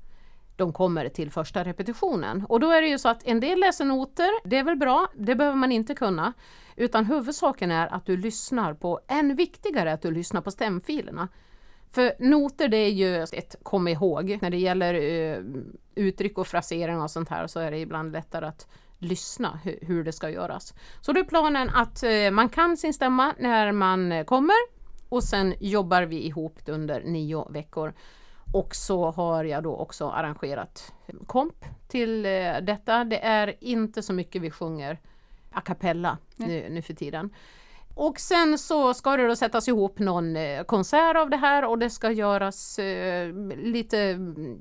de 0.57 0.73
kommer 0.73 1.09
till 1.09 1.31
första 1.31 1.65
repetitionen. 1.65 2.47
Och 2.49 2.61
då 2.61 2.71
är 2.71 2.83
det 2.83 2.89
ju 2.89 2.99
så 2.99 3.09
att 3.09 3.27
en 3.27 3.41
del 3.41 3.61
läser 3.61 3.85
noter, 3.85 4.49
det 4.49 4.57
är 4.57 4.65
väl 4.65 4.77
bra, 4.77 5.09
det 5.15 5.35
behöver 5.35 5.57
man 5.57 5.73
inte 5.73 5.95
kunna. 5.95 6.33
Utan 6.77 7.05
huvudsaken 7.05 7.71
är 7.71 7.95
att 7.95 8.07
du 8.07 8.17
lyssnar 8.17 8.75
på, 8.75 9.01
än 9.09 9.37
viktigare 9.37 9.93
att 9.93 10.03
du 10.03 10.11
lyssnar 10.11 10.41
på 10.41 10.51
stämfilerna. 10.51 11.29
För 11.95 12.13
noter 12.19 12.69
det 12.69 12.77
är 12.77 12.91
ju 12.91 13.23
ett 13.23 13.57
kom 13.63 13.89
ihåg. 13.89 14.39
När 14.43 14.51
det 14.51 14.57
gäller 14.57 14.95
eh, 14.95 15.39
uttryck 15.95 16.39
och 16.39 16.47
frasering 16.47 17.01
och 17.01 17.11
sånt 17.11 17.29
här 17.29 17.47
så 17.47 17.61
är 17.61 17.71
det 17.71 17.79
ibland 17.79 18.13
lättare 18.13 18.47
att 18.47 18.67
lyssna 18.99 19.61
hu- 19.65 19.85
hur 19.85 20.05
det 20.05 20.13
ska 20.13 20.31
göras. 20.31 20.75
Så 21.01 21.13
då 21.13 21.21
är 21.21 21.25
planen 21.25 21.71
att 21.71 22.03
eh, 22.03 22.31
man 22.31 22.49
kan 22.49 22.77
sin 22.77 22.95
stämma 22.95 23.35
när 23.39 23.73
man 23.73 24.13
eh, 24.13 24.25
kommer 24.25 24.57
och 25.09 25.25
sen 25.25 25.55
jobbar 25.61 26.03
vi 26.03 26.27
ihop 26.27 26.59
under 26.67 27.03
nio 27.05 27.49
veckor. 27.51 27.93
Och 28.53 28.75
så 28.75 29.11
har 29.11 29.45
jag 29.45 29.63
då 29.63 29.77
också 29.77 30.09
arrangerat 30.09 30.93
komp 31.27 31.65
till 31.89 32.27
eh, 32.27 32.57
detta. 32.63 33.05
Det 33.05 33.25
är 33.25 33.55
inte 33.61 34.03
så 34.03 34.13
mycket 34.13 34.43
vi 34.43 34.51
sjunger 34.51 34.99
a 35.53 35.61
cappella 35.61 36.19
nu, 36.37 36.67
nu 36.71 36.83
för 36.83 36.95
tiden. 36.95 37.31
Och 37.95 38.21
sen 38.21 38.59
så 38.59 38.95
ska 38.95 39.17
det 39.17 39.27
då 39.27 39.37
sättas 39.37 39.69
ihop 39.69 39.99
någon 39.99 40.37
eh, 40.37 40.65
konsert 40.65 41.17
av 41.17 41.31
det 41.31 41.37
här 41.37 41.65
och 41.65 41.79
det 41.79 41.91
ska 41.91 42.11
göras 42.11 42.79
eh, 42.79 43.33
lite 43.57 43.99
mm, 44.01 44.59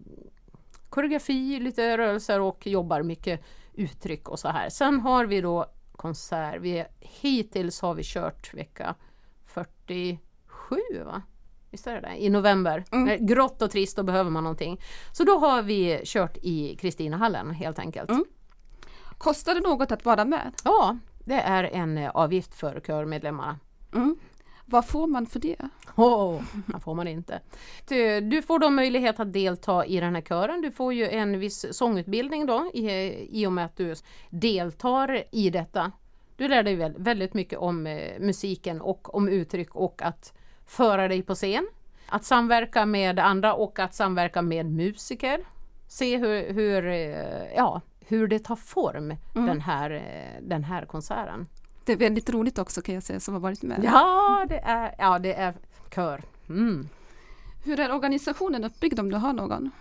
koreografi, 0.90 1.60
lite 1.60 1.98
rörelser 1.98 2.40
och 2.40 2.68
jobbar 2.68 3.04
mycket 3.04 3.44
uttryck 3.74 4.30
och 4.30 4.40
så 4.40 4.48
här. 4.48 4.70
Sen 4.70 5.00
har 5.00 5.26
vi 5.26 5.42
då 5.42 5.66
konsert. 5.96 6.62
Vi, 6.62 6.86
hittills 7.00 7.82
har 7.82 7.94
vi 7.94 8.04
kört 8.04 8.54
vecka 8.54 8.96
47 9.46 10.20
va? 11.06 11.22
Visst 11.72 11.88
är 11.88 11.94
det 11.94 12.02
det? 12.02 12.24
I 12.24 12.30
november. 12.30 12.84
Mm. 12.92 13.26
Grått 13.26 13.62
och 13.62 13.72
trist, 13.72 13.98
då 13.98 14.04
behöver 14.04 14.30
man 14.30 14.44
någonting. 14.44 14.82
Så 15.12 15.24
då 15.24 15.38
har 15.38 15.62
vi 15.62 16.02
kört 16.06 16.38
i 16.42 16.76
Kristinahallen 16.76 17.52
helt 17.52 17.80
enkelt. 17.80 18.10
Mm. 18.10 18.26
Kostar 19.18 19.56
det 19.56 19.62
något 19.62 19.92
att 19.92 20.06
vara 20.06 20.26
med? 20.26 20.54
Ja, 20.64 20.98
det 21.26 21.34
är 21.42 21.64
en 21.64 21.98
eh, 21.98 22.10
avgift 22.10 22.54
för 22.54 22.80
körmedlemmarna. 22.80 23.60
Mm. 23.94 24.16
Vad 24.66 24.88
får 24.88 25.08
man 25.08 25.26
för 25.26 25.40
det? 25.40 25.56
Oh, 25.96 26.42
det 26.66 26.80
får 26.80 26.94
man 26.94 27.08
inte. 27.08 27.40
Du, 28.22 28.42
får 28.42 28.60
då 28.60 28.70
möjlighet 28.70 29.20
att 29.20 29.34
delta 29.34 29.86
i 29.86 30.00
den 30.00 30.16
här 30.16 30.22
kören. 30.22 30.62
Du 30.62 30.72
får 30.72 30.94
ju 30.94 31.10
en 31.10 31.40
viss 31.40 31.66
sångutbildning 31.72 32.46
då 32.46 32.72
i, 32.74 32.90
i 33.42 33.48
och 33.48 33.52
med 33.52 33.66
att 33.66 33.78
du 33.78 33.96
deltar 34.30 35.24
i 35.32 35.50
detta. 35.50 35.92
Du 36.36 36.48
lär 36.48 36.64
dig 36.64 36.76
väl, 36.76 36.94
väldigt 36.98 37.34
mycket 37.34 37.60
om 37.60 37.88
eh, 37.88 38.20
musiken 38.20 38.82
och 38.82 39.16
om 39.16 39.30
uttryck 39.30 39.76
och 39.76 40.02
att 40.02 40.34
föra 40.66 41.08
dig 41.08 41.22
på 41.22 41.36
scen. 41.36 41.68
Att 42.10 42.26
samverka 42.26 42.86
med 42.86 43.20
andra 43.20 43.54
och 43.54 43.80
att 43.80 43.96
samverka 43.96 44.42
med 44.42 44.66
musiker. 44.66 45.40
Se 45.88 46.18
hur, 46.18 46.54
hur, 46.54 46.88
eh, 46.88 47.56
ja, 47.56 47.82
hur 48.08 48.28
det 48.28 48.40
tar 48.40 48.56
form 48.56 49.16
den, 49.34 49.62
här, 49.62 49.92
eh, 49.92 50.42
den 50.42 50.64
här 50.64 50.86
konserten. 50.86 51.48
Det 51.86 51.92
är 51.92 51.98
väldigt 51.98 52.30
roligt 52.30 52.60
också 52.60 52.82
kan 52.82 52.96
jag 52.96 53.04
säga 53.04 53.20
som 53.20 53.34
har 53.34 53.42
varit 53.42 53.62
med. 53.62 53.80
Ja, 53.84 54.46
det 54.50 54.60
är, 54.60 54.96
ja, 54.98 55.20
det 55.20 55.34
är 55.34 55.54
kör. 55.96 56.22
Mm. 56.50 56.88
Hur 57.64 57.80
är 57.80 57.94
organisationen 57.94 58.64
uppbyggd 58.64 59.00
om 59.00 59.12
du 59.12 59.18
har 59.18 59.34
någon? 59.34 59.72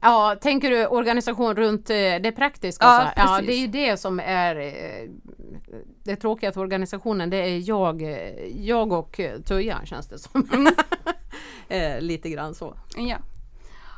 Ja, 0.00 0.36
tänker 0.40 0.70
du 0.70 0.86
organisation 0.86 1.56
runt 1.56 1.90
eh, 1.90 1.94
det 1.96 2.32
praktiska? 2.36 2.86
Ja, 2.86 2.98
så 2.98 3.20
här? 3.20 3.36
ja, 3.36 3.40
det 3.46 3.52
är 3.52 3.60
ju 3.60 3.66
det 3.66 3.96
som 3.96 4.20
är 4.20 4.56
eh, 4.56 5.10
det 6.02 6.16
tråkiga 6.16 6.52
för 6.52 6.60
organisationen. 6.60 7.30
Det 7.30 7.36
är 7.36 7.68
jag, 7.68 8.02
jag 8.54 8.92
och 8.92 9.20
Tuja 9.44 9.80
känns 9.84 10.08
det 10.08 10.18
som. 10.18 10.48
Mm. 10.52 10.74
lite 12.06 12.30
grann 12.30 12.54
så. 12.54 12.74
Ja. 12.96 13.16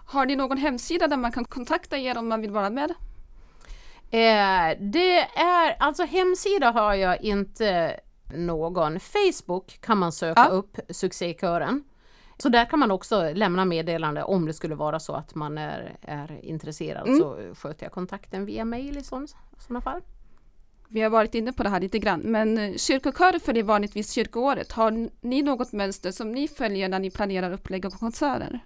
Har 0.07 0.27
ni 0.27 0.37
någon 0.37 0.59
hemsida 0.59 1.07
där 1.07 1.17
man 1.17 1.33
kan 1.33 1.45
kontakta 1.45 1.99
er 1.99 2.19
om 2.19 2.29
man 2.29 2.41
vill 2.41 2.51
vara 2.51 2.71
med? 2.71 2.95
Eh, 4.11 4.77
det 4.81 5.19
är, 5.35 5.77
alltså 5.79 6.05
hemsida 6.05 6.71
har 6.71 6.95
jag 6.95 7.23
inte 7.23 8.01
någon. 8.35 9.01
Facebook 9.01 9.81
kan 9.81 9.99
man 9.99 10.13
söka 10.13 10.41
Ja. 10.41 10.49
upp 10.49 10.77
succékören. 10.91 11.85
Så 12.39 12.49
där 12.49 12.65
kan 12.65 12.79
man 12.79 12.91
också 12.91 13.31
lämna 13.35 13.65
meddelande 13.65 14.23
om 14.23 14.47
det 14.47 14.53
skulle 14.55 14.75
vara 14.75 15.01
så 15.01 15.13
att 15.13 15.35
man 15.35 15.59
är, 15.59 15.97
är 16.03 16.41
intresserad. 16.43 17.07
Mm. 17.09 17.19
Så 17.19 17.55
sköter 17.55 17.85
jag 17.85 17.93
kontakten 17.93 18.47
via 18.47 18.65
mail 18.65 18.99
i 18.99 19.03
sådana 19.03 19.81
fall. 19.85 20.01
Vi 20.89 21.01
har 21.01 21.11
varit 21.11 21.35
inne 21.35 21.53
på 21.53 21.63
det 21.63 21.69
här 21.69 21.81
lite 21.81 21.99
grann, 21.99 22.21
men 22.21 22.79
kyrkokörer 22.79 23.39
följer 23.39 23.63
vanligtvis 23.65 24.13
kyrkoåret. 24.13 24.73
Har 24.73 25.09
ni 25.21 25.43
något 25.43 25.73
mönster 25.73 26.11
som 26.11 26.33
ni 26.33 26.49
följer 26.49 26.89
när 26.89 26.99
ni 26.99 27.11
planerar 27.11 27.53
upplägg 27.53 27.85
och 27.85 27.93
konserter? 27.93 28.61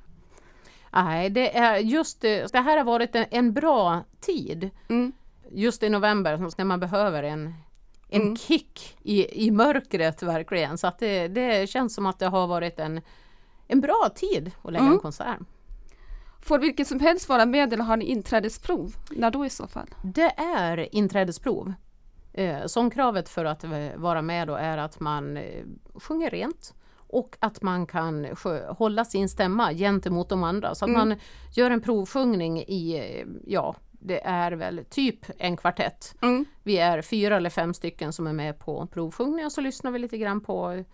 Nej, 0.92 1.30
det 1.30 1.56
är 1.56 1.76
just 1.78 2.20
det, 2.20 2.52
det 2.52 2.60
här 2.60 2.76
har 2.76 2.84
varit 2.84 3.14
en, 3.14 3.24
en 3.30 3.52
bra 3.52 4.04
tid. 4.20 4.70
Mm. 4.88 5.12
Just 5.54 5.82
i 5.82 5.88
november 5.88 6.36
så 6.36 6.54
när 6.58 6.64
man 6.64 6.80
behöver 6.80 7.22
en, 7.22 7.54
en 8.08 8.22
Mm. 8.22 8.36
kick 8.36 8.96
i, 9.02 9.46
i 9.46 9.50
mörkret 9.50 10.22
verkligen. 10.22 10.78
Så 10.78 10.86
att 10.86 10.98
det, 10.98 11.28
det 11.28 11.70
känns 11.70 11.94
som 11.94 12.06
att 12.06 12.18
det 12.18 12.26
har 12.26 12.46
varit 12.46 12.78
en, 12.78 13.00
en 13.68 13.80
bra 13.80 14.10
tid 14.14 14.50
att 14.62 14.72
lägga 14.72 14.82
Mm. 14.82 14.92
en 14.94 15.00
konsert. 15.00 15.38
Får 16.42 16.58
vilket 16.58 16.86
som 16.88 17.00
helst 17.00 17.28
vara 17.28 17.46
med 17.46 17.72
eller 17.72 17.84
har 17.84 17.96
ni 17.96 18.04
inträdesprov? 18.04 18.94
När 19.10 19.30
då 19.30 19.46
i 19.46 19.50
så 19.50 19.66
fall? 19.66 19.88
Det 20.02 20.30
är 20.40 20.94
inträdesprov. 20.94 21.72
Eh, 22.32 22.66
sångkravet 22.66 23.28
för 23.28 23.44
att 23.44 23.64
vara 23.96 24.22
med 24.22 24.48
då 24.48 24.54
är 24.54 24.78
att 24.78 25.00
man 25.00 25.36
eh, 25.36 25.64
sjunger 25.94 26.30
rent 26.30 26.74
och 26.96 27.36
att 27.40 27.62
man 27.62 27.86
kan 27.86 28.26
hålla 28.68 29.04
sin 29.04 29.28
stämma 29.28 29.72
gentemot 29.72 30.28
de 30.28 30.44
andra. 30.44 30.74
Så 30.74 30.84
att 30.84 30.88
Mm. 30.88 31.08
man 31.08 31.18
gör 31.54 31.70
en 31.70 31.80
provsjungning 31.80 32.58
i, 32.58 33.24
ja, 33.46 33.76
det 34.04 34.24
är 34.24 34.52
väl 34.52 34.84
typ 34.90 35.26
en 35.38 35.56
kvartett. 35.56 36.14
Mm. 36.22 36.44
Vi 36.62 36.78
är 36.78 37.02
fyra 37.02 37.36
eller 37.36 37.50
fem 37.50 37.74
stycken 37.74 38.12
som 38.12 38.26
är 38.26 38.32
med 38.32 38.58
på 38.58 38.86
provsjungning 38.86 39.46
och 39.46 39.52
så 39.52 39.60
lyssnar 39.60 39.90
vi 39.90 39.98
lite 39.98 40.18
grann 40.18 40.40
på 40.40 40.84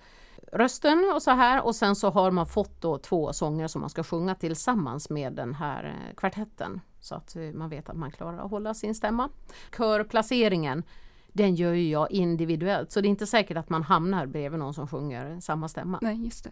rösten 0.53 1.13
och 1.15 1.23
så 1.23 1.31
här 1.31 1.65
och 1.65 1.77
sen 1.77 1.97
så 1.97 2.11
har 2.11 2.31
man 2.31 2.47
fått 2.47 2.81
då 2.81 2.99
två 2.99 3.33
sånger 3.33 3.69
som 3.69 3.81
man 3.81 3.91
ska 3.91 4.03
sjunga 4.03 4.35
tillsammans 4.35 5.11
med 5.11 5.33
den 5.33 5.55
här 5.55 5.85
eh, 5.85 6.15
kvartetten. 6.15 6.81
Så 7.01 7.15
att 7.15 7.37
eh, 7.37 7.43
man 7.43 7.71
vet 7.71 7.89
att 7.89 7.97
man 7.97 8.11
klarar 8.11 8.39
att 8.39 8.51
hålla 8.51 8.75
sin 8.75 8.95
stämma. 8.95 9.29
Körplaceringen 9.77 10.83
den 11.33 11.55
gör 11.55 11.73
ju 11.73 11.89
jag 11.89 12.11
individuellt 12.11 12.93
så 12.93 13.01
det 13.01 13.09
är 13.09 13.11
inte 13.11 13.27
säkert 13.27 13.57
att 13.57 13.71
man 13.71 13.83
hamnar 13.83 14.27
bredvid 14.27 14.59
någon 14.59 14.75
som 14.75 14.89
sjunger 14.89 15.41
samma 15.41 15.69
stämma. 15.69 15.99
Nej, 16.03 16.25
just 16.25 16.45
det. 16.45 16.51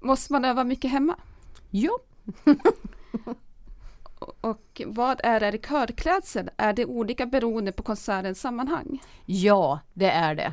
Måste 0.00 0.32
man 0.32 0.44
öva 0.44 0.64
mycket 0.64 0.90
hemma? 0.90 1.16
Jo, 1.70 1.98
Och 4.20 4.82
vad 4.86 5.20
är 5.24 5.42
er 5.42 5.56
körklädsel? 5.56 6.50
Är 6.56 6.72
det 6.72 6.86
olika 6.86 7.26
beroende 7.26 7.72
på 7.72 7.82
konsertens 7.82 8.40
sammanhang? 8.40 9.02
Ja, 9.26 9.80
det 9.94 10.10
är 10.10 10.34
det. 10.34 10.52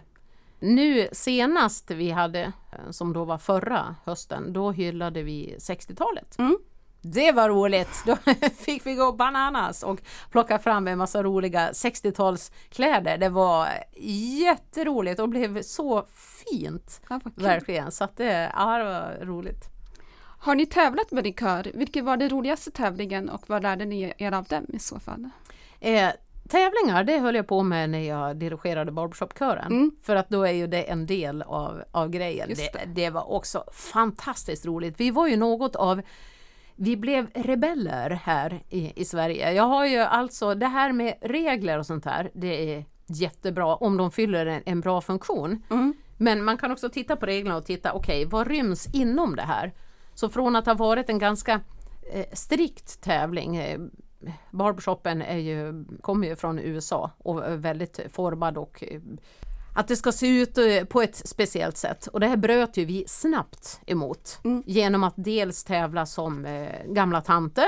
Nu 0.59 1.07
senast 1.11 1.91
vi 1.91 2.11
hade, 2.11 2.41
eh, 2.41 2.91
som 2.91 3.13
då 3.13 3.26
var 3.26 3.38
förra 3.38 3.95
hösten, 4.05 4.53
då 4.53 4.72
hyllade 4.72 5.24
vi 5.24 5.55
60-talet. 5.59 6.39
Mm. 6.39 6.57
Det 7.01 7.32
var 7.32 7.49
roligt! 7.49 7.89
Då 8.05 8.15
fick 8.57 8.86
vi 8.86 8.95
gå 8.95 9.11
bananas 9.11 9.84
och 9.84 9.99
plocka 10.32 10.59
fram 10.59 10.88
en 10.88 10.97
massa 10.97 11.24
roliga 11.24 11.72
60-talskläder. 11.72 13.18
Det 13.18 13.30
var 13.30 13.68
jätteroligt 14.41 15.20
och 15.20 15.30
blev 15.30 15.61
så 15.61 16.05
fint, 16.13 17.01
Ja, 17.09 17.20
verkligen. 17.36 17.91
Så 17.91 18.03
att 18.03 18.18
det, 18.18 18.51
ja, 18.55 18.78
det 18.78 18.84
var 18.84 19.26
roligt. 19.26 19.76
Har 20.38 20.55
ni 20.55 20.65
tävlat 20.65 21.11
med 21.11 21.23
din 21.23 21.33
kör? 21.33 21.71
Vilken 21.73 22.05
var 22.05 22.17
den 22.17 22.29
roligaste 22.29 22.71
tävlingen 22.71 23.29
och 23.29 23.49
vad 23.49 23.63
lärde 23.63 23.85
ni 23.85 24.13
er 24.17 24.31
av 24.31 24.43
dem 24.43 24.65
i 24.73 24.79
så 24.79 24.99
fall? 24.99 25.29
Eh, 25.79 26.09
tävlingar, 26.49 27.03
det 27.03 27.19
höll 27.19 27.35
jag 27.35 27.47
på 27.47 27.63
med 27.63 27.89
när 27.89 27.99
jag 27.99 28.38
dirigerade 28.38 28.91
barbershopkören. 28.91 29.71
Mm. 29.71 29.91
För 30.01 30.15
att 30.15 30.29
då 30.29 30.43
är 30.43 30.51
ju 30.51 30.67
det 30.67 30.83
en 30.83 31.05
del 31.05 31.41
av, 31.41 31.83
av 31.91 32.09
grejen. 32.09 32.47
Det, 32.47 32.55
det. 32.55 32.85
det 32.85 33.09
var 33.09 33.31
också 33.31 33.63
fantastiskt 33.73 34.65
roligt. 34.65 34.95
Vi 34.97 35.11
var 35.11 35.27
ju 35.27 35.38
något 35.38 35.75
av 35.75 36.01
vi 36.75 36.97
blev 36.97 37.27
rebeller 37.33 38.09
här 38.09 38.63
i, 38.69 39.01
i 39.01 39.05
Sverige. 39.05 39.51
Jag 39.51 39.63
har 39.63 39.85
ju 39.85 39.97
alltså 39.97 40.55
det 40.55 40.67
här 40.67 40.91
med 40.91 41.13
regler 41.21 41.79
och 41.79 41.85
sånt 41.85 42.05
här. 42.05 42.31
Det 42.33 42.75
är 42.75 42.85
jättebra 43.07 43.75
om 43.75 43.97
de 43.97 44.11
fyller 44.11 44.45
en, 44.45 44.63
en 44.65 44.81
bra 44.81 45.01
funktion. 45.01 45.63
Mm. 45.69 45.93
Men 46.17 46.43
man 46.43 46.57
kan 46.57 46.71
också 46.71 46.89
titta 46.89 47.15
på 47.15 47.25
reglerna 47.25 47.57
och 47.57 47.65
titta, 47.65 47.93
okej, 47.93 48.25
vad 48.25 48.47
ryms 48.47 48.88
inom 48.93 49.35
det 49.35 49.41
här? 49.41 49.73
Så 50.20 50.30
från 50.30 50.55
att 50.55 50.65
ha 50.65 50.74
varit 50.74 51.09
en 51.09 51.20
ganska 51.20 51.61
eh, 52.13 52.26
strikt 52.34 53.01
tävling, 53.01 53.55
eh, 53.55 53.80
barbershopen 54.51 55.22
är 55.22 55.38
ju, 55.38 55.86
kommer 56.01 56.28
ju 56.28 56.36
från 56.36 56.59
USA 56.59 57.11
och 57.18 57.45
är 57.45 57.55
väldigt 57.55 57.99
formad 58.11 58.57
och 58.57 58.84
eh, 58.84 59.01
att 59.76 59.88
det 59.88 59.95
ska 59.95 60.11
se 60.11 60.28
ut 60.28 60.57
på 60.89 61.01
ett 61.01 61.15
speciellt 61.15 61.78
sätt. 61.78 62.07
Och 62.07 62.20
det 62.20 62.28
här 62.28 62.38
bröt 62.38 62.78
ju 62.78 62.86
vi 62.86 63.03
snabbt 63.07 63.80
emot 63.86 64.39
Mm. 64.43 64.63
genom 64.65 65.03
att 65.03 65.13
dels 65.15 65.63
tävla 65.63 66.05
som 66.05 66.47
gamla 66.88 67.22
tanter 67.22 67.68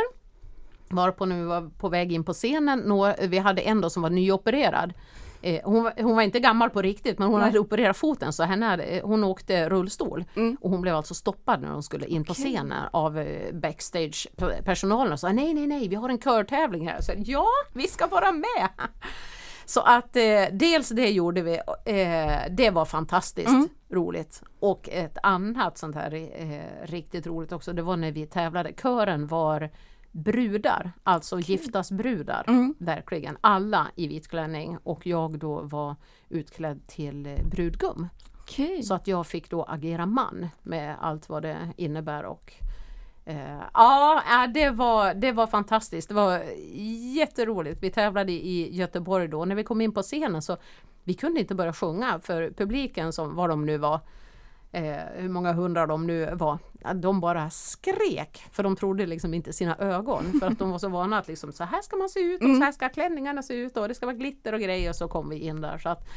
Varpå 0.90 1.26
när 1.26 1.38
vi 1.38 1.44
var 1.44 1.70
på 1.78 1.90
väg 1.90 2.12
in 2.12 2.24
på 2.24 2.34
scenen, 2.34 2.94
vi 3.30 3.38
hade 3.38 3.62
en 3.62 3.82
då 3.82 3.90
som 3.90 4.02
var 4.02 4.10
nyopererad. 4.10 4.94
Eh, 5.42 5.62
hon, 5.64 5.84
var, 5.84 5.94
hon 6.04 6.16
var 6.16 6.22
inte 6.22 6.40
gammal 6.40 6.70
på 6.70 6.82
riktigt 6.82 7.20
men 7.20 7.28
hon 7.28 7.40
Nej. 7.40 7.48
hade 7.50 7.60
opererat 7.60 7.98
foten 7.98 8.34
så 8.34 8.44
henne 8.44 8.66
hade, 8.66 8.84
eh, 8.84 9.06
hon 9.08 9.24
åkte 9.24 9.70
rullstol. 9.70 10.24
Mm. 10.36 10.58
Och 10.62 10.70
hon 10.70 10.82
blev 10.82 10.96
alltså 10.96 11.14
stoppad 11.14 11.62
när 11.62 11.70
hon 11.72 11.84
skulle 11.84 12.06
in 12.06 12.26
på 12.26 12.34
scenen 12.34 12.74
av 12.92 13.20
eh, 13.20 13.54
backstage-personalen 13.54 15.14
och 15.14 15.20
sa 15.20 15.32
nej, 15.32 15.54
nej, 15.54 15.68
nej, 15.68 15.88
vi 15.88 15.96
har 15.96 16.10
en 16.10 16.20
körtävling 16.20 16.88
här. 16.88 17.02
Så, 17.02 17.12
ja, 17.18 17.46
vi 17.74 17.88
ska 17.88 18.08
vara 18.08 18.32
med! 18.32 18.70
Så 19.66 19.82
att 19.82 20.16
eh, 20.16 20.44
dels 20.52 20.90
det 20.90 21.10
gjorde 21.10 21.42
vi, 21.42 21.54
eh, 21.86 22.52
det 22.52 22.70
var 22.70 22.86
fantastiskt 22.86 23.50
Mm. 23.50 23.70
roligt. 23.92 24.44
Och 24.60 24.90
ett 24.92 25.18
annat 25.24 25.78
sånt 25.78 25.96
här 25.96 26.14
eh, 26.14 26.88
riktigt 26.88 27.28
roligt 27.28 27.52
också, 27.52 27.74
det 27.74 27.82
var 27.82 27.98
när 27.98 28.12
vi 28.12 28.26
tävlade. 28.26 28.74
Kören 28.82 29.28
var 29.28 29.70
brudar, 30.12 30.92
alltså 31.04 31.40
giftasbrudar. 31.40 32.46
Mm. 32.48 32.76
Verkligen, 32.78 33.38
alla 33.42 33.88
i 33.96 34.08
vit 34.08 34.28
klänning 34.28 34.78
och 34.84 35.08
jag 35.08 35.40
då 35.40 35.62
var 35.62 35.96
utklädd 36.30 36.88
till 36.88 37.26
eh, 37.26 37.48
brudgum. 37.52 38.08
Okej. 38.40 38.84
Så 38.84 38.94
att 38.94 39.08
jag 39.08 39.28
fick 39.28 39.50
då 39.50 39.64
agera 39.64 40.06
man 40.06 40.50
med 40.64 40.96
allt 41.02 41.30
vad 41.30 41.44
det 41.44 41.58
innebär 41.78 42.24
och 42.24 42.54
eh, 43.26 43.62
ja, 43.74 44.24
ja, 44.30 44.48
det 44.48 44.70
var, 44.70 45.14
det 45.14 45.32
var 45.32 45.48
fantastiskt. 45.48 46.10
Det 46.10 46.16
var 46.16 46.44
jätteroligt. 47.16 47.84
Vi 47.84 47.90
tävlade 47.92 48.32
i 48.32 48.76
Göteborg 48.76 49.28
då. 49.28 49.46
När 49.46 49.56
vi 49.56 49.64
kom 49.64 49.82
in 49.82 49.92
på 49.92 50.02
scenen 50.02 50.42
så 50.42 50.58
vi 51.04 51.14
kunde 51.14 51.40
inte 51.40 51.56
börja 51.56 51.74
sjunga 51.74 52.20
för 52.24 52.52
publiken 52.52 53.14
som 53.14 53.36
vad 53.36 53.50
de 53.50 53.66
nu 53.66 53.78
var 53.78 54.00
eh, 54.72 54.98
hur 55.16 55.30
många 55.30 55.54
hundra 55.54 55.88
de 55.88 56.08
nu 56.08 56.30
var, 56.36 56.58
de 56.96 57.20
bara 57.20 57.50
skrek 57.50 58.44
för 58.52 58.64
de 58.64 58.76
trodde 58.76 59.06
liksom 59.06 59.34
inte 59.34 59.54
sina 59.54 59.78
ögon 59.78 60.40
för 60.40 60.48
att 60.48 60.60
de 60.60 60.72
var 60.72 60.80
så 60.80 60.90
vana 60.90 61.18
att 61.18 61.28
liksom 61.28 61.52
så 61.52 61.64
här 61.64 61.82
ska 61.82 61.96
man 61.98 62.10
se 62.10 62.20
ut 62.20 62.42
och 62.44 62.56
så 62.56 62.64
här 62.64 62.72
ska 62.72 62.90
klänningarna 62.90 63.44
se 63.44 63.54
ut 63.54 63.78
och 63.78 63.88
det 63.88 63.96
ska 63.96 64.06
vara 64.06 64.16
glitter 64.16 64.54
och 64.54 64.60
grejer 64.60 64.90
och 64.90 64.96
så 64.96 65.08
kom 65.08 65.30
vi 65.30 65.40
in 65.40 65.62
där 65.62 65.78
så 65.78 65.90
att 65.90 66.08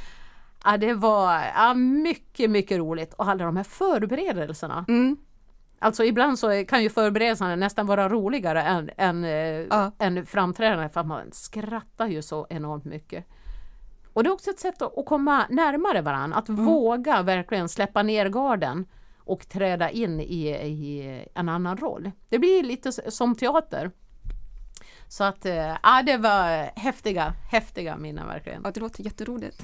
Ja, 0.65 0.77
det 0.77 0.95
var 0.95 1.41
ja, 1.55 1.75
mycket, 1.75 2.51
mycket 2.51 2.79
roligt 2.79 3.15
och 3.15 3.29
alla 3.29 3.45
de 3.45 3.57
här 3.57 3.65
förberedelserna. 3.65 4.85
Mm. 4.89 5.17
Alltså 5.79 6.05
ibland 6.05 6.39
så 6.39 6.65
kan 6.69 6.83
ju 6.83 6.91
förberedelserna 6.91 7.57
nästan 7.57 7.87
vara 7.87 8.09
roligare 8.09 8.63
än, 8.63 8.91
än, 8.97 9.25
eh, 9.25 9.31
Ja. 9.71 9.93
än 9.99 10.27
framträdandet 10.27 10.93
för 10.93 11.01
att 11.01 11.07
man 11.07 11.33
skrattar 11.33 12.07
ju 12.07 12.23
så 12.23 12.47
enormt 12.51 12.85
mycket. 12.85 13.27
Och 14.13 14.23
det 14.23 14.29
är 14.29 14.33
också 14.33 14.51
ett 14.51 14.59
sätt 14.59 14.83
att, 14.83 15.07
komma 15.07 15.47
närmare 15.51 16.01
varandra, 16.01 16.37
att 16.37 16.49
våga 16.49 17.23
verkligen 17.23 17.69
släppa 17.69 18.03
ner 18.03 18.29
garden 18.29 18.87
och 19.19 19.49
träda 19.49 19.91
in 19.91 20.21
i, 20.21 20.49
i 20.49 21.25
en 21.35 21.49
annan 21.49 21.77
roll. 21.77 22.11
Det 22.29 22.39
blir 22.39 22.63
lite 22.63 22.93
som 22.93 23.35
teater. 23.35 23.91
Så 25.09 25.25
att, 25.25 25.47
eh, 25.47 25.77
ja 25.83 26.03
det 26.07 26.17
var 26.17 26.71
häftiga, 26.81 27.35
häftiga 27.51 27.97
minnen 27.97 28.27
verkligen. 28.27 28.61
Ja, 28.65 28.71
det 28.71 28.81
låter 28.81 29.03
jätteroligt. 29.03 29.63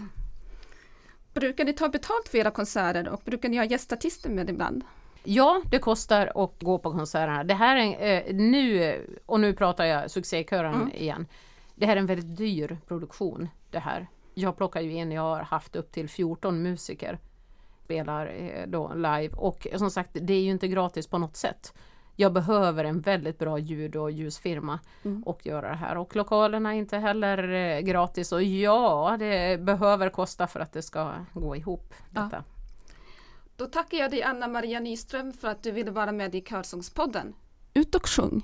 Brukar 1.35 1.65
ni 1.65 1.73
ta 1.73 1.89
betalt 1.89 2.29
för 2.29 2.39
era 2.39 2.51
konserter 2.51 3.09
och 3.09 3.21
brukar 3.25 3.49
ni 3.49 3.57
ha 3.57 3.65
gästartister 3.65 4.31
med 4.31 4.51
ibland? 4.51 4.85
Ja, 5.25 5.63
det 5.71 5.79
kostar 5.79 6.33
att 6.45 6.63
gå 6.63 6.79
på 6.79 6.93
konserterna. 6.93 7.45
Det 7.45 7.55
här 7.55 7.77
är 7.77 8.29
eh, 8.29 8.35
nu, 8.35 8.97
och 9.27 9.41
nu 9.41 9.53
pratar 9.53 9.85
jag 9.85 10.11
succékören 10.11 10.75
Mm. 10.75 10.91
igen. 10.93 11.27
Det 11.75 11.87
här 11.87 11.97
är 11.97 12.01
en 12.01 12.07
väldigt 12.07 12.37
dyr 12.37 12.79
produktion 12.89 13.49
det 13.71 13.79
här. 13.79 14.07
Jag 14.39 14.57
plockar 14.57 14.81
ju 14.81 14.93
in, 14.93 15.13
jag 15.13 15.23
har 15.23 15.41
haft 15.41 15.77
upp 15.77 15.93
till 15.93 16.09
14 16.09 16.63
musiker 16.63 17.19
spelar 17.85 18.27
eh, 18.27 18.67
då 18.67 18.93
live 18.95 19.29
och 19.37 19.67
som 19.77 19.91
sagt 19.91 20.11
det 20.13 20.35
är 20.35 20.41
ju 20.41 20.51
inte 20.51 20.69
gratis 20.69 21.07
på 21.07 21.19
något 21.19 21.37
sätt. 21.37 21.75
Jag 22.17 22.33
behöver 22.33 22.85
en 22.85 23.01
väldigt 23.01 23.39
bra 23.39 23.59
ljud 23.59 23.97
och 23.97 24.11
ljusfirma 24.11 24.81
Mm. 25.05 25.23
och 25.23 25.47
göra 25.47 25.69
det 25.69 25.77
här 25.77 25.97
och 25.97 26.17
lokalerna 26.17 26.75
är 26.75 26.79
inte 26.79 26.99
heller 26.99 27.49
eh, 27.53 27.81
gratis 27.81 28.33
och 28.33 28.43
ja, 28.43 29.17
det 29.19 29.61
behöver 29.61 30.11
kosta 30.11 30.47
för 30.47 30.61
att 30.61 30.73
det 30.73 30.83
ska 30.83 31.13
gå 31.35 31.57
ihop. 31.57 31.95
Ja. 32.15 32.21
Detta. 32.23 32.45
Då 33.57 33.67
tackar 33.67 33.99
jag 33.99 34.11
dig 34.11 34.23
Anna 34.23 34.49
Maria 34.49 34.81
Nyström 34.81 35.33
för 35.33 35.49
att 35.49 35.63
du 35.63 35.71
ville 35.71 35.91
vara 35.91 36.13
med 36.13 36.35
i 36.35 36.41
Körsångspodden. 36.41 37.35
Ut 37.75 37.95
och 37.95 38.09
sjung! 38.09 38.43